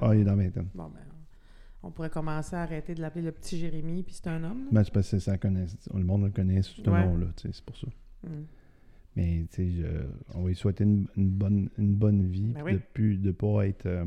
[0.00, 0.66] Ah, il est dans 20 ans.
[0.74, 1.00] Bon, ben,
[1.84, 4.68] on pourrait commencer à arrêter de l'appeler le petit Jérémy, puis c'est un homme.
[4.70, 7.88] Ben, c'est parce que ça connaît, le monde le connaît, ce nom-là, c'est pour ça.
[8.24, 8.28] Mm.
[9.16, 9.84] Mais tu sais,
[10.34, 14.04] on va lui souhaiter une, bonne, une bonne vie, ben de ne pas être euh,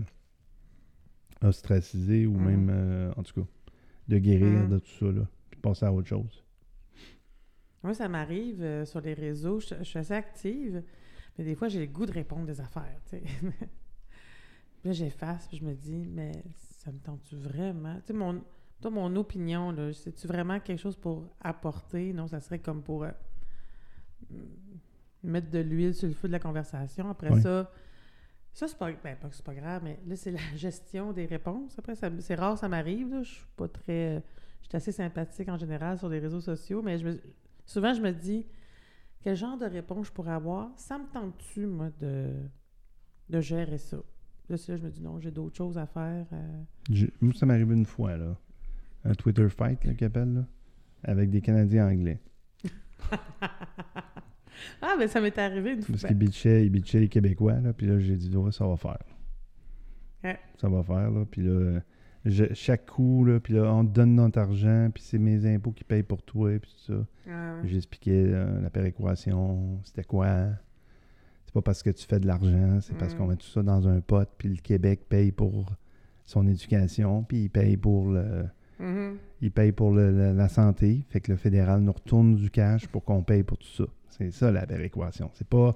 [1.41, 2.45] ostracisé ou mm.
[2.45, 3.47] même, euh, en tout cas,
[4.07, 4.69] de guérir mm.
[4.69, 6.43] de tout ça, là, puis passer à autre chose.
[7.83, 10.81] Moi, ça m'arrive euh, sur les réseaux, je, suis assez active,
[11.37, 13.23] mais des fois, j'ai le goût de répondre des affaires, tu sais.
[14.83, 16.31] là, j'efface, puis je me dis, mais
[16.79, 17.95] ça me tente-tu vraiment?
[18.01, 18.41] Tu sais, mon,
[18.81, 22.13] toi, mon opinion, là, c'est-tu vraiment quelque chose pour apporter?
[22.13, 23.05] Non, ça serait comme pour
[25.23, 27.09] mettre de l'huile sur le feu de la conversation.
[27.09, 27.71] Après ça,
[28.53, 31.77] ça, c'est pas, ben, pas, pas grave, mais là, c'est la gestion des réponses.
[31.77, 33.19] Après, c'est rare, ça m'arrive.
[33.23, 34.23] Je suis pas très.
[34.61, 37.17] Je suis assez sympathique en général sur les réseaux sociaux, mais je
[37.65, 38.45] souvent, je me dis
[39.25, 40.69] quel genre de réponse je pourrais avoir?
[40.77, 42.29] Ça me tente-tu, moi, de,
[43.27, 43.97] de gérer ça?
[44.47, 46.27] Là, je me dis non, j'ai d'autres choses à faire.
[46.31, 47.07] Euh.
[47.21, 48.37] Moi, ça m'arrive une fois, là.
[49.03, 50.45] Un Twitter fight, là, qu'il appelle, là,
[51.03, 52.21] avec des Canadiens anglais.
[54.81, 55.91] Ah, ben ça m'est arrivé une fois.
[55.91, 58.77] Parce qu'il bitchait, il bitchait les Québécois, là, puis là, j'ai dit, ouais, ça va
[58.77, 59.03] faire.
[60.57, 61.81] Ça va faire, là, puis là,
[62.53, 65.83] chaque coup, là, puis là, on te donne notre argent, puis c'est mes impôts qui
[65.83, 67.05] payent pour toi, puis tout ça.
[67.29, 68.25] Ah, J'expliquais
[68.61, 70.47] la péréquation, c'était quoi.
[71.45, 73.17] C'est pas parce que tu fais de l'argent, c'est parce mm.
[73.17, 75.65] qu'on met tout ça dans un pot, puis le Québec paye pour
[76.23, 78.45] son éducation, puis il paye pour le...
[78.81, 79.13] Mm-hmm.
[79.41, 83.21] Il paye pour la santé, fait que le fédéral nous retourne du cash pour qu'on
[83.21, 83.85] paye pour tout ça.
[84.09, 85.29] C'est ça la péréquation.
[85.33, 85.75] C'est pas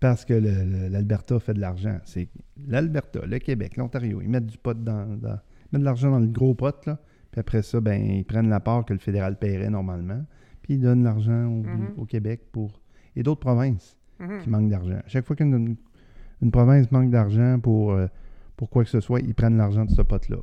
[0.00, 1.98] parce que l'Alberta fait de l'argent.
[2.04, 2.28] C'est
[2.66, 4.20] l'Alberta, le Québec, l'Ontario.
[4.22, 5.18] Ils mettent du pot dans,
[5.72, 6.98] mettent de l'argent dans le gros pot, là.
[7.30, 10.24] Puis après ça, ben, ils prennent la part que le fédéral paierait normalement.
[10.62, 12.06] Puis ils donnent l'argent au, mm-hmm.
[12.06, 12.80] Québec pour.
[13.16, 14.42] Et d'autres provinces mm-hmm.
[14.42, 15.00] qui manquent d'argent.
[15.06, 15.76] Chaque fois qu'une
[16.40, 18.06] une province manque d'argent pour, euh,
[18.56, 20.38] pour quoi que ce soit, ils prennent l'argent de ce pot-là.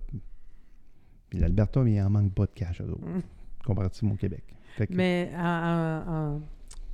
[1.29, 3.21] Puis l'Alberta, il en manque pas de cash, eux autres, mm.
[3.65, 4.43] comparativement au Québec.
[4.89, 6.41] Mais en,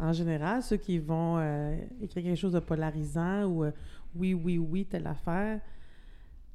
[0.02, 3.72] en général, ceux qui vont euh, écrire quelque chose de polarisant ou euh,
[4.16, 5.60] oui, oui, oui, telle affaire,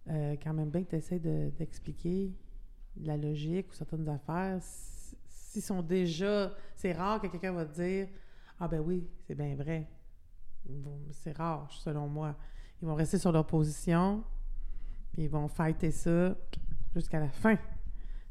[0.08, 2.32] euh, quand même bien que tu essaies d'expliquer
[3.02, 4.58] la logique ou certaines affaires,
[5.28, 6.52] s'ils sont déjà.
[6.74, 8.08] C'est rare que quelqu'un va te dire
[8.58, 9.88] Ah, ben oui, c'est bien vrai.
[11.12, 12.36] C'est rare, selon moi.
[12.82, 14.22] Ils vont rester sur leur position,
[15.12, 16.36] puis ils vont fighter ça
[16.94, 17.56] jusqu'à la fin.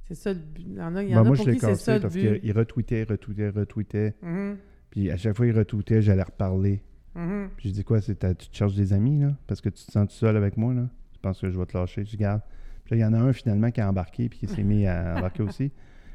[0.03, 0.65] C'est ça le but.
[0.67, 1.95] Il y en a, il y en ben, a moi, pour je qui c'est ça
[1.95, 4.15] le parce qu'ils retweetaient, retweetaient, retweetaient.
[4.23, 4.57] Mm-hmm.
[4.91, 6.83] Puis à chaque fois qu'il retweetait, j'allais reparler.
[7.15, 7.49] Mm-hmm.
[7.57, 9.35] Puis je dis quoi, c'est tu te cherches des amis, là?
[9.47, 10.89] Parce que tu te sens tout seul avec moi, là?
[11.25, 12.41] Tu penses que je vais te lâcher, je garde.
[12.83, 14.85] Puis là, il y en a un finalement qui a embarqué, puis qui s'est mis
[14.85, 15.71] à embarquer aussi.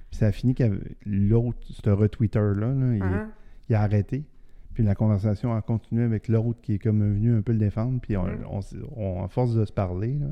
[0.09, 3.27] Puis ça a fini que l'autre, ce retweeter-là, uh-huh.
[3.69, 4.25] il, a arrêté.
[4.73, 8.01] Puis la conversation a continué avec l'autre qui est comme venu un peu le défendre.
[8.01, 8.85] Puis on, mm-hmm.
[8.97, 10.29] on, à force de se parler, là,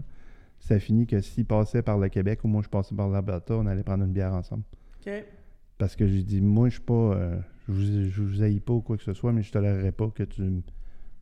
[0.60, 3.56] ça a fini que s'il passait par le Québec ou moi je passais par l'Alberta,
[3.56, 4.62] on allait prendre une bière ensemble.
[5.76, 6.94] Parce que j'ai dit, moi, je suis pas.
[6.94, 10.22] Euh, je vous, haïs pas ou quoi que ce soit, mais je tolérerai pas que
[10.22, 10.62] tu,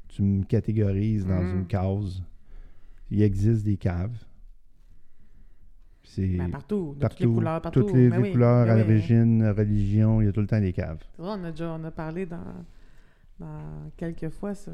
[0.09, 1.59] tu me catégorises dans mm.
[1.59, 2.23] une case.
[3.11, 4.17] Il existe des caves.
[6.03, 7.83] C'est ben, partout, toutes les couleurs, partout.
[7.83, 11.03] Toutes les, ben couleurs, ben origine, religion, il y a tout le temps des caves.
[11.19, 12.39] on, a déjà, on a parlé dans,
[13.41, 14.71] dans quelques fois ça.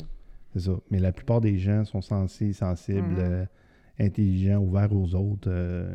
[0.53, 0.73] C'est ça.
[0.91, 3.17] Mais la plupart des gens sont sensés, sensibles, Mhm.
[3.19, 3.45] euh,
[3.99, 5.49] intelligents, ouverts aux autres.
[5.51, 5.95] euh,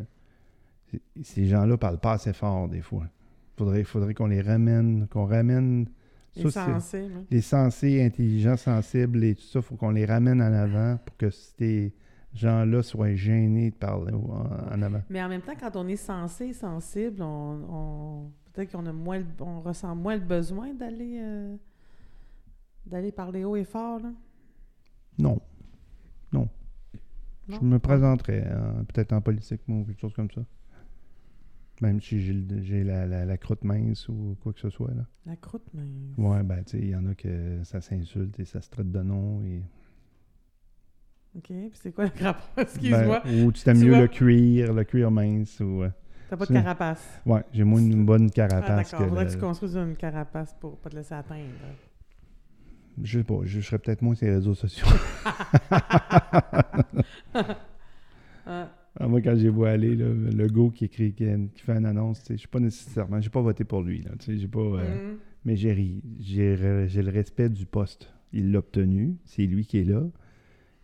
[1.22, 3.06] ces gens-là parlent pas assez fort des fois.
[3.56, 5.86] Faudrait, faudrait qu'on les ramène, qu'on ramène
[6.36, 10.52] Les ça, sensés, les sensés, intelligents, sensibles et tout ça, faut qu'on les ramène en
[10.52, 11.92] avant pour que ces
[12.34, 15.02] gens-là soient gênés de parler en, en avant.
[15.10, 19.22] Mais en même temps, quand on est sensé, sensible, on, on- peut-être qu'on a moins,
[19.40, 21.56] on ressent moins le besoin d'aller euh,
[22.86, 24.00] d'aller parler haut et fort.
[24.00, 24.12] Là.
[25.18, 25.40] Non.
[26.32, 26.48] Non.
[27.48, 27.58] Non?
[27.60, 30.42] Je me présenterais en- peut-être en politique ou quelque chose comme ça.
[31.80, 34.92] Même si j'ai la, la, la croûte mince ou quoi que ce soit.
[34.94, 35.06] Là.
[35.26, 35.84] La croûte, mais.
[36.16, 38.90] Ouais, ben, tu sais, il y en a que ça s'insulte et ça se traite
[38.90, 39.42] de nom.
[39.44, 39.62] Et...
[41.38, 41.44] OK.
[41.46, 42.48] Puis c'est quoi le rapport?
[42.58, 43.22] Excuse-moi.
[43.24, 43.98] Ben, ou tu t'aimes mieux vois?
[44.00, 45.60] le cuir, le cuir mince.
[45.60, 45.90] ou euh,
[46.28, 47.20] T'as pas de carapace.
[47.24, 49.06] Ouais, j'ai moins une bonne Ah, carapace d'accord.
[49.06, 49.08] que.
[49.10, 51.42] Faudrait le- que tu construises une carapace pour pas te laisser atteindre.
[53.02, 54.86] Je sais pas, je serais peut-être moins sur les réseaux sociaux.
[55.24, 56.74] Ah,
[59.00, 61.24] Ah, moi, quand j'ai vu aller, là, le go qui écrit, qui,
[61.54, 64.48] qui fait une annonce, je suis pas nécessairement, j'ai pas voté pour lui, là, j'ai
[64.48, 65.18] pas, euh, mhm.
[65.44, 66.02] mais j'ai ri.
[66.18, 66.56] J'ai
[66.88, 68.12] j'ai le respect du poste.
[68.32, 70.02] Il l'a obtenu, c'est lui qui est là.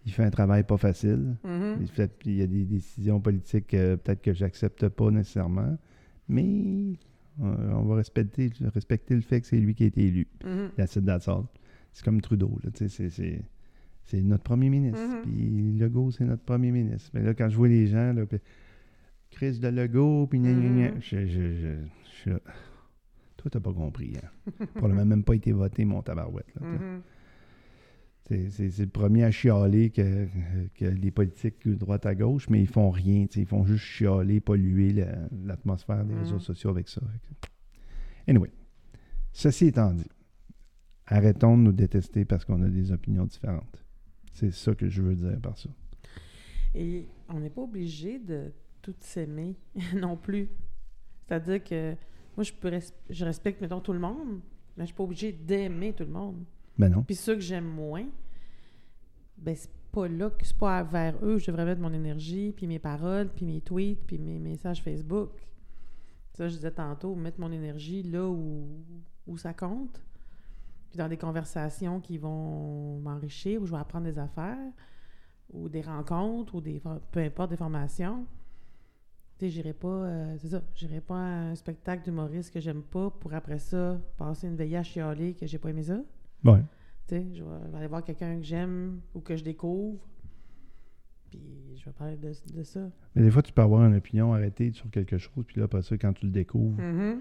[0.06, 1.36] Il fait un travail pas facile.
[1.44, 1.78] Mhm.
[1.80, 5.78] Il, fait, il y a des décisions politiques euh, peut-être que j'accepte pas nécessairement,
[6.28, 6.98] mais
[7.42, 10.28] euh, on va respecter, respecter le fait que c'est lui qui a été élu.
[10.78, 11.44] It, that's all.
[11.92, 15.00] C'est comme Trudeau, c'est- notre premier ministre.
[15.00, 15.22] Mhm.
[15.22, 17.10] Puis Legault, c'est notre premier ministre.
[17.14, 18.38] Mais là, quand je vois les gens, là, puis
[19.30, 21.68] Chris de Legault, puis gna, gna, gna, je, je, je,
[22.04, 22.40] je suis là.
[23.38, 24.12] Toi, t'as pas compris.
[24.22, 24.64] Hein?
[24.74, 26.46] Probablement même pas été voté, mon tabarouette.
[26.60, 26.66] là.
[28.26, 30.26] C'est- le premier à chialer que,
[30.74, 33.26] que les politiques de droite à gauche, mais ils font rien.
[33.36, 36.20] Ils font juste chialer, polluer la- l'atmosphère des Mhm.
[36.20, 37.02] réseaux sociaux avec ça.
[38.26, 38.50] Anyway,
[39.32, 40.08] ceci étant dit,
[41.06, 43.84] arrêtons de nous détester parce qu'on a des opinions différentes.
[44.32, 45.68] C'est ça que je veux dire par ça.
[46.74, 49.54] Et on n'est pas obligé de tout s'aimer
[49.94, 50.48] non plus.
[51.26, 51.94] C'est-à-dire que
[52.36, 54.40] moi, je, peux res- je respecte, mettons, tout le monde,
[54.76, 56.42] mais je suis pas obligée d'aimer tout le monde.
[56.78, 57.02] Ben.
[57.06, 58.06] Puis ceux que j'aime moins,
[59.38, 62.78] ben c'est pas là, c'est pas vers eux je devrais mettre mon énergie, puis mes
[62.78, 65.30] paroles, puis mes tweets, puis mes messages Facebook.
[66.32, 68.66] Ça, je disais tantôt, mettre mon énergie là où,
[69.26, 70.02] où ça compte.
[70.90, 74.72] Puis dans des conversations qui vont m'enrichir, où je vais apprendre des affaires,
[75.52, 78.26] ou des rencontres, ou des peu importe, des formations.
[79.38, 80.62] Tu sais, pas, euh, c'est ça,
[81.06, 84.82] pas à un spectacle d'humoriste que j'aime pas pour après ça passer une veillée à
[84.82, 86.00] chialer que j'ai pas aimé ça.
[86.44, 86.62] Ouais.
[87.08, 89.98] Tu sais, je vais aller voir quelqu'un que j'aime ou que je découvre.
[91.30, 91.40] Puis
[91.76, 92.80] je vais parler de, de ça.
[93.14, 95.82] Mais des fois, tu peux avoir une opinion arrêtée sur quelque chose, puis là, après
[95.82, 97.16] ça, quand tu le découvres, Mm-hmm.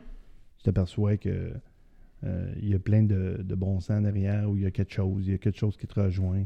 [0.58, 1.54] tu t'aperçois que
[2.24, 4.94] euh, il y a plein de, de bon sens derrière, ou il y a quelque
[4.94, 6.46] chose, il y a quelque chose qui te rejoint.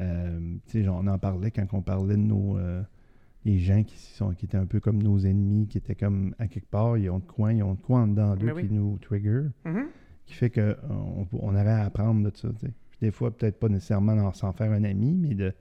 [0.00, 2.58] Euh, genre, on en parlait quand on parlait de nos...
[2.58, 2.82] euh,
[3.44, 6.48] les gens qui, sont, qui étaient un peu comme nos ennemis, qui étaient comme à
[6.48, 8.66] quelque part, ils ont de quoi, ils ont de quoi en dedans d'eux oui.
[8.66, 9.84] qui nous trigger, Mm-hmm.
[10.26, 12.48] Qui fait qu'on on, on aurait à apprendre de ça.
[12.58, 12.66] tu.
[12.90, 15.52] Puis des fois, peut-être pas nécessairement s'en faire un ami, mais de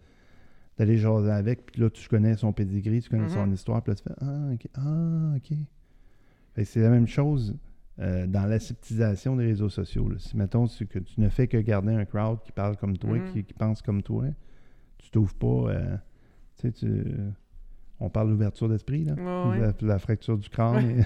[0.78, 3.54] d'aller jaser avec, puis là, tu connais son pedigree, tu connais son Mhm.
[3.54, 5.58] histoire, puis là, tu fais Ah, ok, ah, ok.
[6.66, 7.56] C'est la même chose
[8.00, 10.10] euh, dans l'aseptisation des réseaux sociaux.
[10.10, 10.16] là.
[10.18, 13.18] Si, mettons, c'est que tu ne fais que garder un crowd qui parle comme toi,
[13.20, 13.26] Mhm.
[13.32, 14.26] qui, qui pense comme toi,
[14.98, 15.72] tu t'ouvres pas.
[15.74, 15.98] euh,
[16.58, 17.06] tu sais, tu-
[18.00, 19.14] on parle d'ouverture d'esprit, là.
[19.14, 19.60] Ouais.
[19.60, 21.06] La, la fracture du crâne, et-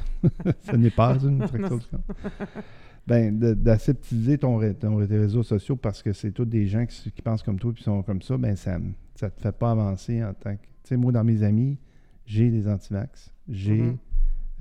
[0.61, 2.01] ce n'est pas une fracture du crâne.
[3.07, 7.21] Ben, d'aseptiser ton, ton- tes réseaux sociaux parce que c'est tous des gens qui, qui
[7.21, 8.77] pensent comme toi et qui sont comme ça, ben ça
[9.15, 10.61] ça te fait pas avancer en tant que.
[10.83, 11.77] Tu sais, moi, dans mes amis,
[12.25, 13.33] j'ai des antivax.
[13.47, 13.97] J'ai Mhm.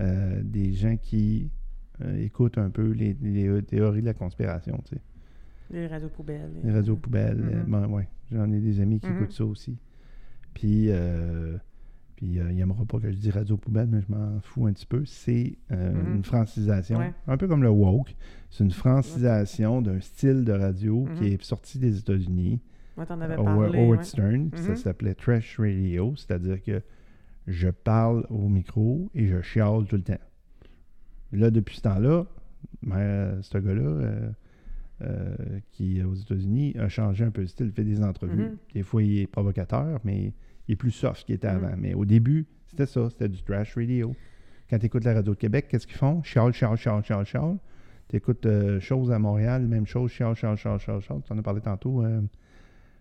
[0.01, 1.51] euh, des gens qui
[2.03, 5.01] euh, écoutent un peu les, les théories de la conspiration, tu sais.
[5.71, 6.51] Les radios poubelles.
[6.63, 7.65] Les radios poubelles.
[7.67, 9.17] ben, ouais, j'en ai des amis qui Mhm.
[9.17, 9.77] écoutent ça aussi.
[10.55, 11.57] Puis, euh,
[12.17, 14.73] puis euh, il n'aimera pas que je dise radio poubelle, mais je m'en fous un
[14.73, 15.05] petit peu.
[15.05, 16.17] C'est euh, Mhm.
[16.17, 17.13] une francisation, Ouais.
[17.27, 18.15] un peu comme le woke.
[18.51, 22.61] C'est une francisation d'un style de radio qui est sorti des États-Unis,
[22.97, 23.79] Moi, t'en avais au parlé.
[23.79, 24.05] Howard ouais.
[24.05, 24.51] Stern.
[24.51, 24.77] puis Ça Mhm.
[24.77, 26.81] s'appelait Trash Radio, c'est-à-dire que
[27.47, 30.19] je parle au micro et je chiale tout le temps.
[31.33, 32.25] Là, depuis ce temps-là,
[32.83, 34.31] ben, euh, ce gars-là, euh,
[35.03, 35.37] euh,
[35.73, 38.57] qui est aux États-Unis, a changé un peu le style, fait des entrevues.
[38.75, 40.33] Des fois, il est provocateur, mais
[40.69, 41.65] il est plus soft qu'il était Mhm.
[41.65, 41.77] avant.
[41.79, 44.15] Mais au début, c'était ça, c'était du trash radio.
[44.69, 46.23] Quand tu écoutes la radio de Québec, qu'est-ce qu'ils font?
[46.23, 47.57] Chiale, chiale, chiale, chiale, chiale.
[48.09, 48.47] Tu écoutes
[48.81, 51.21] Chose à Montréal, même chose, chiale, chiale, chiale, chiale, chiale.
[51.25, 52.21] Tu en as parlé tantôt, euh,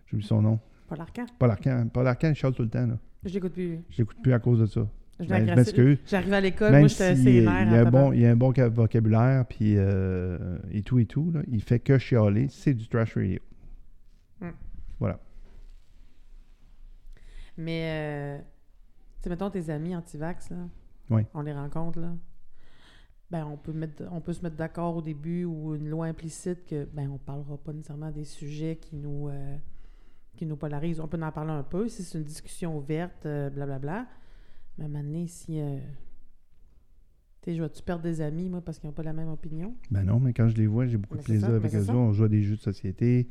[0.06, 0.58] j'ai oublié son nom.
[0.88, 1.26] Paul Arcand.
[1.38, 1.88] Paul Arcand.
[1.92, 2.86] Paul chiale tout le temps.
[2.86, 2.98] Là.
[3.24, 3.78] Je l'écoute plus.
[3.90, 4.88] Je l'écoute plus à cause de ça.
[5.18, 5.98] Je Ben, m'excuse.
[6.06, 7.50] J'arrivais à l'école, moi, j'étais assez il y a
[7.80, 11.30] un bon, il y a un bon ca- vocabulaire puis, euh, et tout et tout,
[11.32, 13.38] là, il fait que chialer, c'est du trash radio.
[14.42, 14.50] Hmm.
[15.00, 15.18] voilà.
[17.56, 18.38] Mais, euh,
[19.18, 20.56] tu sais, mettons tes amis anti-vax, là.
[21.10, 21.22] Oui.
[21.34, 22.12] On les rencontre, là.
[23.30, 26.64] Ben, on peut, mettre, on peut se mettre d'accord au début ou une loi implicite
[26.64, 29.56] que, ben, on parlera pas nécessairement des sujets qui nous, euh,
[30.36, 31.00] qui nous polarisent.
[31.00, 33.66] On peut en parler un peu si c'est une discussion ouverte, blablabla.
[33.66, 34.06] Bla, bla.
[34.78, 35.60] Mais à un moment donné, si.
[35.60, 35.78] Euh,
[37.42, 39.74] tu sais, je vais-tu perdre des amis, moi, parce qu'ils n'ont pas la même opinion?
[39.90, 41.72] Ben non, mais quand je les vois, j'ai beaucoup Mais de c'est plaisir ça, avec
[41.72, 41.90] mais eux.
[41.90, 43.28] On joue à des jeux de société,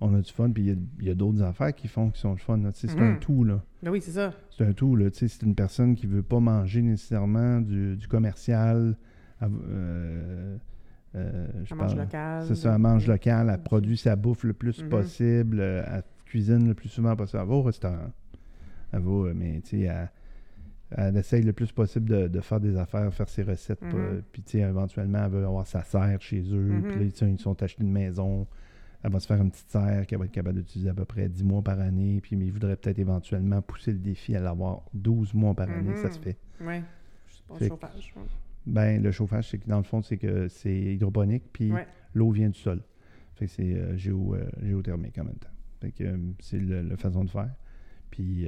[0.00, 2.10] on a du fun, puis il y a- il y a, d'autres affaires qui font
[2.10, 2.60] qui sont le fun.
[2.72, 3.18] C'est un Mhm.
[3.20, 3.62] tout, là.
[3.82, 4.32] Ben oui, c'est ça.
[4.50, 5.06] C'est un tout, là.
[5.12, 8.96] C'est une personne qui veut pas manger nécessairement du, du commercial.
[9.42, 10.56] euh,
[11.16, 12.44] euh, je mange local.
[12.46, 14.88] C'est ça, elle mange local, elle produit sa bouffe le plus Mhm.
[14.88, 17.40] possible, euh, elle cuisine le plus souvent possible.
[17.42, 18.10] Elle va au restaurant.
[18.92, 20.10] Elle va, mais tu sais, elle,
[20.92, 23.82] elle essaye le plus possible de, de faire des affaires, faire ses recettes.
[23.82, 23.90] Mhm.
[23.92, 26.80] pas- Puis, tu sais, éventuellement, elle veut avoir sa serre chez eux.
[26.88, 28.46] Puis là, sais, ils sont achetés une maison.
[29.04, 31.28] Elle va se faire une petite serre qu'elle va être capable d'utiliser à peu près
[31.28, 32.20] 10 mois par année.
[32.22, 35.94] Puis, mais il voudrait peut-être éventuellement pousser le défi à l'avoir 12 mois par année.
[35.96, 36.12] Ça Mhm.
[36.14, 36.38] se fait.
[36.62, 36.80] Oui.
[37.58, 38.14] Fait que- chauffage.
[38.66, 41.86] Ben, le chauffage, c'est que dans le fond, c'est que c'est hydroponique, puis Ouais.
[42.14, 42.80] l'eau vient du sol.
[43.34, 45.50] Fait que c'est euh, géo, euh, géothermique en même temps.
[45.82, 47.50] Fait que euh, c'est le- la façon de faire.
[48.10, 48.46] Puis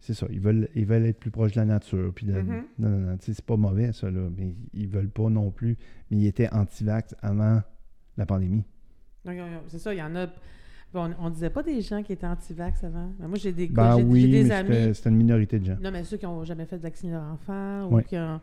[0.00, 2.12] c'est ça, ils veulent, ils veulent être plus proches de la nature.
[2.14, 2.64] Puis Mhm.
[2.80, 5.76] Non, non, non, c'est pas mauvais ça, là, mais ils veulent pas non plus.
[6.10, 7.62] Mais ils étaient anti-vax avant
[8.16, 8.64] la pandémie.
[9.68, 10.26] C'est ça, il y en a.
[10.92, 13.10] Bon, on, on disait pas des gens qui étaient anti-vax avant.
[13.18, 14.68] Mais moi, j'ai des, Ben j'ai- des mais amis.
[14.74, 15.76] c'était- c'était une minorité de gens.
[15.82, 18.04] Non, mais ceux qui n'ont jamais fait de vacciner leur enfant ou Ouais.
[18.04, 18.40] qui ont.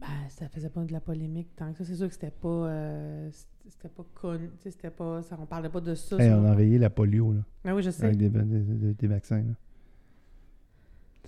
[0.00, 1.84] Ben, ça faisait pas de la polémique tant que ça.
[1.84, 2.48] C'est sûr que c'était pas.
[2.48, 3.28] euh,
[3.68, 4.48] c'était pas connu.
[4.60, 5.22] C'était pas.
[5.22, 6.16] Ça, on parlait pas de ça.
[6.18, 8.04] Hey, on a enrayé la polio là, Ben oui, je sais.
[8.04, 9.38] avec des, des- vaccins.
[9.42, 9.54] là.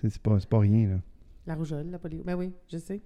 [0.09, 0.88] C'est pas, c'est pas rien.
[0.88, 0.96] Là.
[1.46, 2.22] La rougeole, la polio.
[2.24, 3.00] Ben oui, je sais.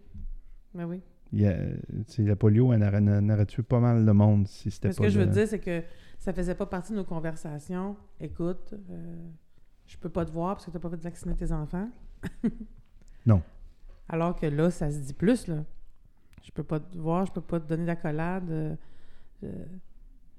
[0.75, 1.01] Ben oui.
[1.33, 1.73] Il y a, tu
[2.09, 4.95] sais, la polio, elle aurait, elle aurait tué pas mal de monde si c'était pas
[4.95, 5.83] ce que je veux dire, c'est que
[6.19, 7.97] ça faisait pas partie de nos conversations.
[8.21, 9.29] Écoute, euh,
[9.87, 11.89] je peux pas te voir parce que tu n'as pas fait de vacciner tes enfants.
[13.27, 13.43] Non.
[14.09, 15.65] Alors que là, ça se dit plus, là.
[16.45, 18.49] Je peux pas te voir, je peux pas te donner d'accolade.
[18.51, 18.77] euh,
[19.43, 19.65] euh,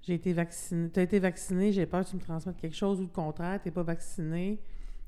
[0.01, 0.89] j'ai été vacciné.
[0.89, 3.61] Tu as été vacciné, j'ai peur que tu me transmettes quelque chose ou le contraire,
[3.61, 4.57] tu pas vacciné.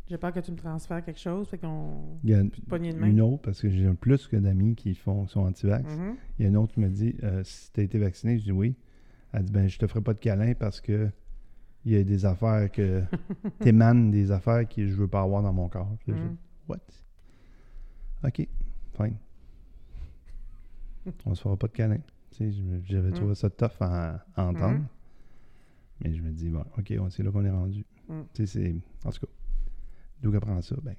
[0.09, 1.47] J'ai peur que tu me transfères quelque chose.
[1.47, 2.17] Fait qu'on.
[2.23, 3.07] Il y a de main.
[3.07, 5.85] une autre, parce que j'ai plus que d'amis qui font, qui sont anti-vax.
[5.97, 6.15] Mhm.
[6.37, 8.43] Il y a une autre qui me dit euh, Si tu as été vacciné, je
[8.45, 8.75] dis oui.
[9.33, 11.09] Elle dit Ben, je te ferai pas de câlin parce que
[11.85, 13.03] il y a des affaires que.
[13.59, 15.95] t'émanes des affaires que je veux pas avoir dans mon corps.
[16.07, 16.15] Mhm.
[16.15, 16.37] dis,
[16.67, 16.77] What?
[18.23, 18.47] Ok,
[18.97, 19.15] fine.
[21.25, 21.99] On se fera pas de câlin.
[22.39, 23.13] J'avais Mhm.
[23.13, 24.79] trouvé ça tough à, à entendre.
[24.79, 24.85] Mhm.
[26.03, 27.85] Mais je me dis, bon, OK, c'est là qu'on est rendu.
[28.33, 28.75] Sais, c'est.
[29.05, 29.31] En tout cas,
[30.21, 30.95] d'où qu'elle prend ça, ben,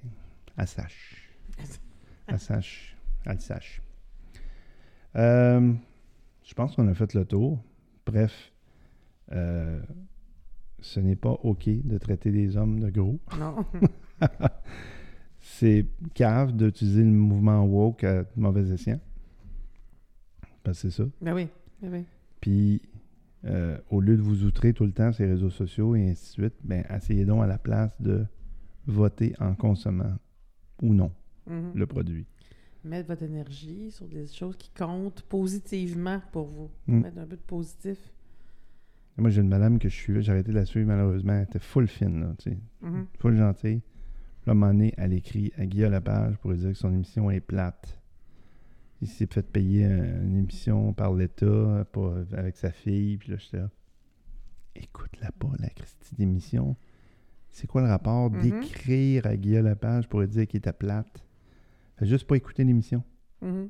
[0.57, 1.29] elle sache.
[2.27, 2.95] Elle sache.
[3.25, 3.81] Elle sache.
[5.15, 5.73] Euh,
[6.43, 7.63] je pense qu'on a fait le tour.
[8.05, 8.51] Bref,
[9.31, 9.81] euh,
[10.79, 13.19] ce n'est pas OK de traiter des hommes de gros.
[13.39, 13.65] Non.
[15.39, 18.99] C'est cave d'utiliser le mouvement woke à mauvais escient.
[20.63, 21.09] Parce que c'est ça.
[21.19, 21.47] ben oui.
[21.81, 22.05] Ben oui.
[22.39, 22.81] Puis,
[23.45, 26.25] euh, au lieu de vous outrer tout le temps sur les réseaux sociaux et ainsi
[26.25, 28.23] de suite, ben, essayez donc à la place de
[28.87, 30.15] voter en consommant
[30.81, 31.11] ou non
[31.47, 31.71] Mhm.
[31.75, 32.25] le produit.
[32.83, 36.69] Mettre votre énergie sur des choses qui comptent positivement pour vous.
[36.87, 36.99] Mm.
[37.01, 37.97] Mettre un peu de positif.
[39.17, 41.33] Moi, j'ai une madame que je suivais, j'ai arrêté de la suivre malheureusement.
[41.33, 43.05] Elle était full fine, là, tu sais, Mhm.
[43.19, 43.81] full gentille.
[44.45, 46.91] Là, à un moment donné, elle écrit à Guillaume Lapage pour lui dire que son
[46.93, 47.99] émission est plate.
[49.01, 53.17] Il s'est fait payer un- une émission par l'État pour- avec sa fille.
[53.17, 53.69] Puis là, j'étais là,
[54.75, 56.75] écoute-la pas, la Christie d'émission.
[57.51, 58.41] C'est quoi le rapport Mhm.
[58.41, 61.23] d'écrire à Guillaume Lapage pour lui dire qu'il était plate?
[61.97, 63.03] Fait juste pas écouter l'émission.
[63.41, 63.69] Mhm.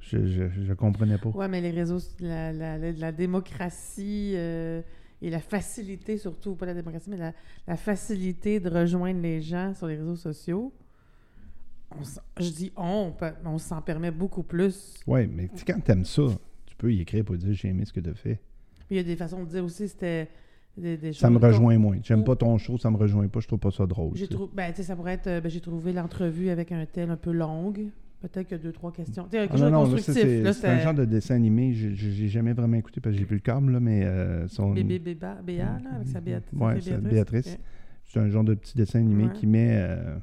[0.00, 1.28] Je, je, je comprenais pas.
[1.28, 4.80] Ouais, mais les réseaux, la, la, la, la démocratie euh,
[5.20, 7.18] et la facilité, surtout, pas la démocratie, mais
[7.66, 10.72] la, facilité de rejoindre les gens sur les réseaux sociaux,
[11.90, 12.02] on
[12.42, 13.12] je dis on,
[13.44, 14.94] on s'en permet beaucoup plus.
[15.06, 16.22] Ouais, mais quand t'aimes ça,
[16.64, 18.10] tu peux y écrire pour dire j'ai aimé ce que tu.
[18.14, 18.38] Puis
[18.90, 20.28] il y a des façons de dire aussi, c'était
[20.76, 21.98] des, des Ça me rejoint moins.
[22.02, 24.12] J'aime pas ton show, ça me rejoint pas, je trouve pas ça drôle.
[24.16, 27.32] J'ai ben, tu sais, ça pourrait être, j'ai trouvé l'entrevue avec un tel un peu
[27.32, 27.86] longue.
[28.20, 29.24] Peut-être que deux, trois questions.
[29.30, 31.72] Quelque Ah chose non, non, c'est un genre de dessin animé.
[31.72, 34.72] J'ai- J'ai jamais vraiment écouté parce que j'ai plus le câble, là, mais euh, son-
[34.74, 35.38] bébé Béa,
[35.82, 37.58] là, avec sa Béat- sa Ouais, fille c'est Béatrice.
[38.04, 39.32] C'est un genre de petit dessin animé Ouais.
[39.32, 40.16] qui met euh,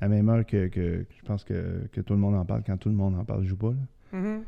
[0.00, 2.62] à même heure que, que- je pense que, que tout le monde en parle.
[2.66, 3.72] Quand tout le monde en parle, je joue pas.
[4.12, 4.18] là.
[4.18, 4.40] Mhm.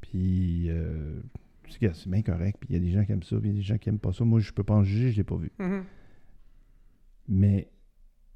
[0.00, 1.20] Puis euh,
[1.68, 2.58] c'est bien correct.
[2.60, 3.78] Puis il y a des gens qui aiment ça, puis il y a des gens
[3.78, 4.24] qui aiment pas ça.
[4.24, 5.50] Moi, je peux pas en juger, je l'ai pas vu.
[5.58, 5.84] Mhm.
[7.28, 7.70] Mais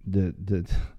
[0.05, 0.66] de, de, de-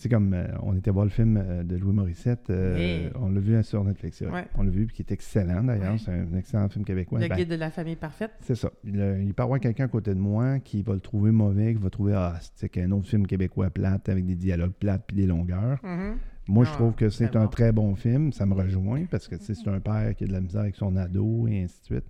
[0.00, 3.38] C'est comme euh, on était voir le film euh, de Louis Morissette, euh, on l'a
[3.38, 4.24] vu sur Netflix.
[4.54, 6.00] On l'a vu, qui est excellent d'ailleurs.
[6.00, 7.20] C'est un excellent film québécois.
[7.20, 8.30] Le ben, guide de la famille parfaite.
[8.40, 8.70] C'est ça.
[8.82, 11.82] Il, il, peut avoir quelqu'un à côté de moi qui va le trouver mauvais, qui
[11.82, 15.26] va trouver ah, c'est un autre film québécois plate avec des dialogues plates puis des
[15.26, 15.78] longueurs.
[15.84, 16.14] Mm-hmm.
[16.48, 18.32] Moi, je ah, trouve que c'est un très bon film.
[18.32, 20.96] Ça me rejoint parce que c'est un père qui a de la misère avec son
[20.96, 22.04] ado et ainsi de suite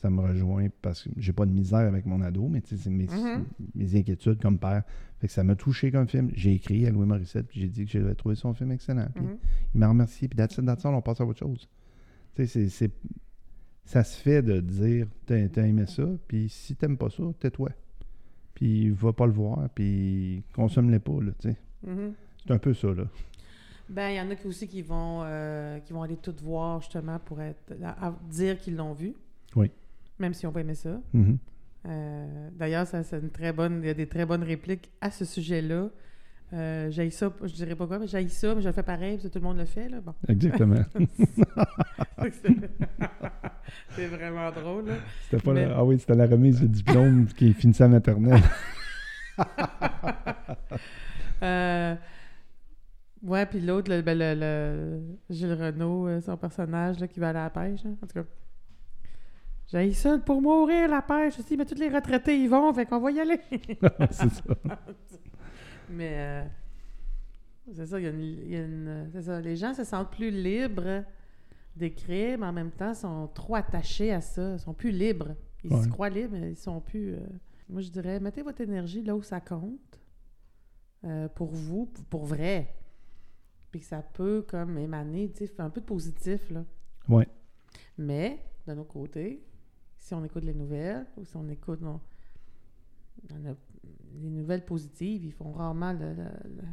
[0.00, 3.04] ça me rejoint parce que j'ai pas de misère avec mon ado, mais c'est mes,
[3.04, 3.44] mm-hmm.
[3.74, 4.82] mes, inquiétudes comme père.
[5.18, 6.30] Fait que ça m'a touché comme film.
[6.32, 9.08] J'ai écrit à Louis Morissette, puis j'ai dit que j'avais trouvé son film excellent.
[9.14, 9.38] Puis mm-hmm.
[9.74, 11.68] il m'a remercié, puis that's on passe à autre chose.
[12.34, 12.90] Tu sais,
[13.84, 17.68] ça se fait de dire t'as, as aimé ça, puis si t'aimes pas ça, tais-toi.
[18.54, 21.56] Puis va pas le voir, puis consomme-les pas, là, tu sais.
[21.86, 22.12] Mm-hmm.
[22.46, 23.04] C'est un peu ça, là.
[23.90, 27.18] Ben, il y en a aussi qui vont, euh, qui vont aller tout voir, justement,
[27.18, 27.74] pour être,
[28.30, 29.14] dire qu'ils l'ont vu.
[29.56, 29.70] Oui
[30.20, 31.00] même si on pas aimé ça.
[31.14, 31.36] Mm-hmm.
[31.88, 33.80] Euh, d'ailleurs, ça, c'est une très bonne.
[33.82, 35.88] Il y a des très bonnes répliques à ce sujet-là.
[36.52, 39.16] Euh, j'ai ça, je dirais pas quoi, mais j'ai ça, mais je le fais pareil,
[39.16, 39.88] parce que tout le monde le fait.
[39.88, 40.00] Là.
[40.00, 40.14] Bon.
[40.28, 40.84] Exactement.
[43.90, 44.88] c'est vraiment drôle.
[44.88, 44.94] Là.
[45.22, 45.76] C'était pas la...
[45.76, 48.42] Ah oui, c'était la remise du diplôme qui finissait à maternelle.
[51.42, 51.94] euh,
[53.22, 57.32] ouais, puis l'autre, le, ben, le, Gilles Renault, euh, son personnage là, qui va à
[57.32, 57.80] la pêche.
[57.86, 58.24] En tout cas.
[59.68, 62.98] J'ai ça pour mourir, la pêche aussi, mais tous les retraités y vont, fait qu'on
[62.98, 63.40] va y aller.
[64.10, 64.42] c'est ça.
[65.88, 66.44] mais euh,
[67.72, 69.08] c'est ça, il y a une.
[69.12, 71.04] c'est ça, les gens se sentent plus libres
[71.76, 74.54] d'écrire, mais en même temps, sont trop attachés à ça.
[74.54, 75.36] Ils sont plus libres.
[75.62, 77.14] Ils se croient libres, mais ils sont plus.
[77.14, 77.20] Euh,
[77.68, 80.00] moi, je dirais, mettez votre énergie là où ça compte.
[81.04, 82.74] Euh, pour vous, pour vrai.
[83.70, 86.64] Puis que ça peut comme émaner, tu sais, un peu de positif, là.
[87.08, 87.24] Oui.
[87.98, 89.44] Mais, d'un autre côté,
[89.98, 91.80] si on écoute les nouvelles ou si on écoute
[93.28, 95.96] les nouvelles positives, ils font rarement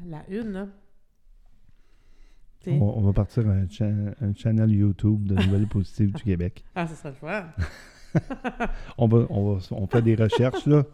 [0.06, 0.70] la une.
[2.66, 3.66] On, va partir un,
[4.22, 6.64] un, channel YouTube de nouvelles positives du Québec.
[6.76, 7.48] Ah, ce serait le fun!
[8.98, 10.86] on, va, on, va, on fait des recherches, là.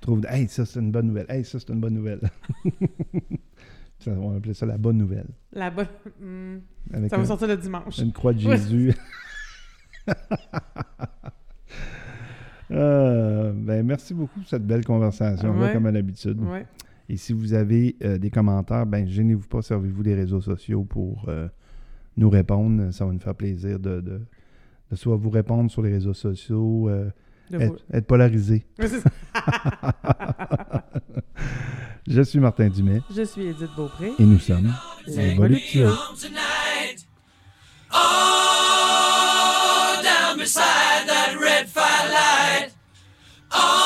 [0.00, 1.26] Trouve, hey, ça, c'est une bonne nouvelle.
[1.28, 2.28] Hey, ça, c'est une bonne nouvelle.
[4.08, 5.28] on va appeler ça la bonne nouvelle.
[5.52, 5.86] La bonne.
[6.20, 6.58] Hmm.
[7.08, 7.98] ça va sortir le dimanche.
[7.98, 8.94] Une croix de Jésus.
[12.70, 16.40] Euh, ben, merci beaucoup pour cette belle conversation, comme à l'habitude.
[17.06, 21.26] Et si vous avez euh, des commentaires, ben, gênez-vous pas, servez-vous des réseaux sociaux pour
[21.28, 21.48] euh,
[22.16, 22.90] nous répondre.
[22.90, 24.22] Ça va nous faire plaisir de, de,
[24.94, 26.88] soit vous répondre sur les réseaux sociaux,
[27.52, 28.64] être, polarisé.
[32.06, 33.00] Je suis Martin Dumais.
[33.14, 34.12] Je suis Edith Beaupré.
[34.18, 34.74] Et nous sommes
[35.06, 35.90] les voluptueux.
[40.42, 42.72] beside that red firelight.
[43.52, 43.81] Oh,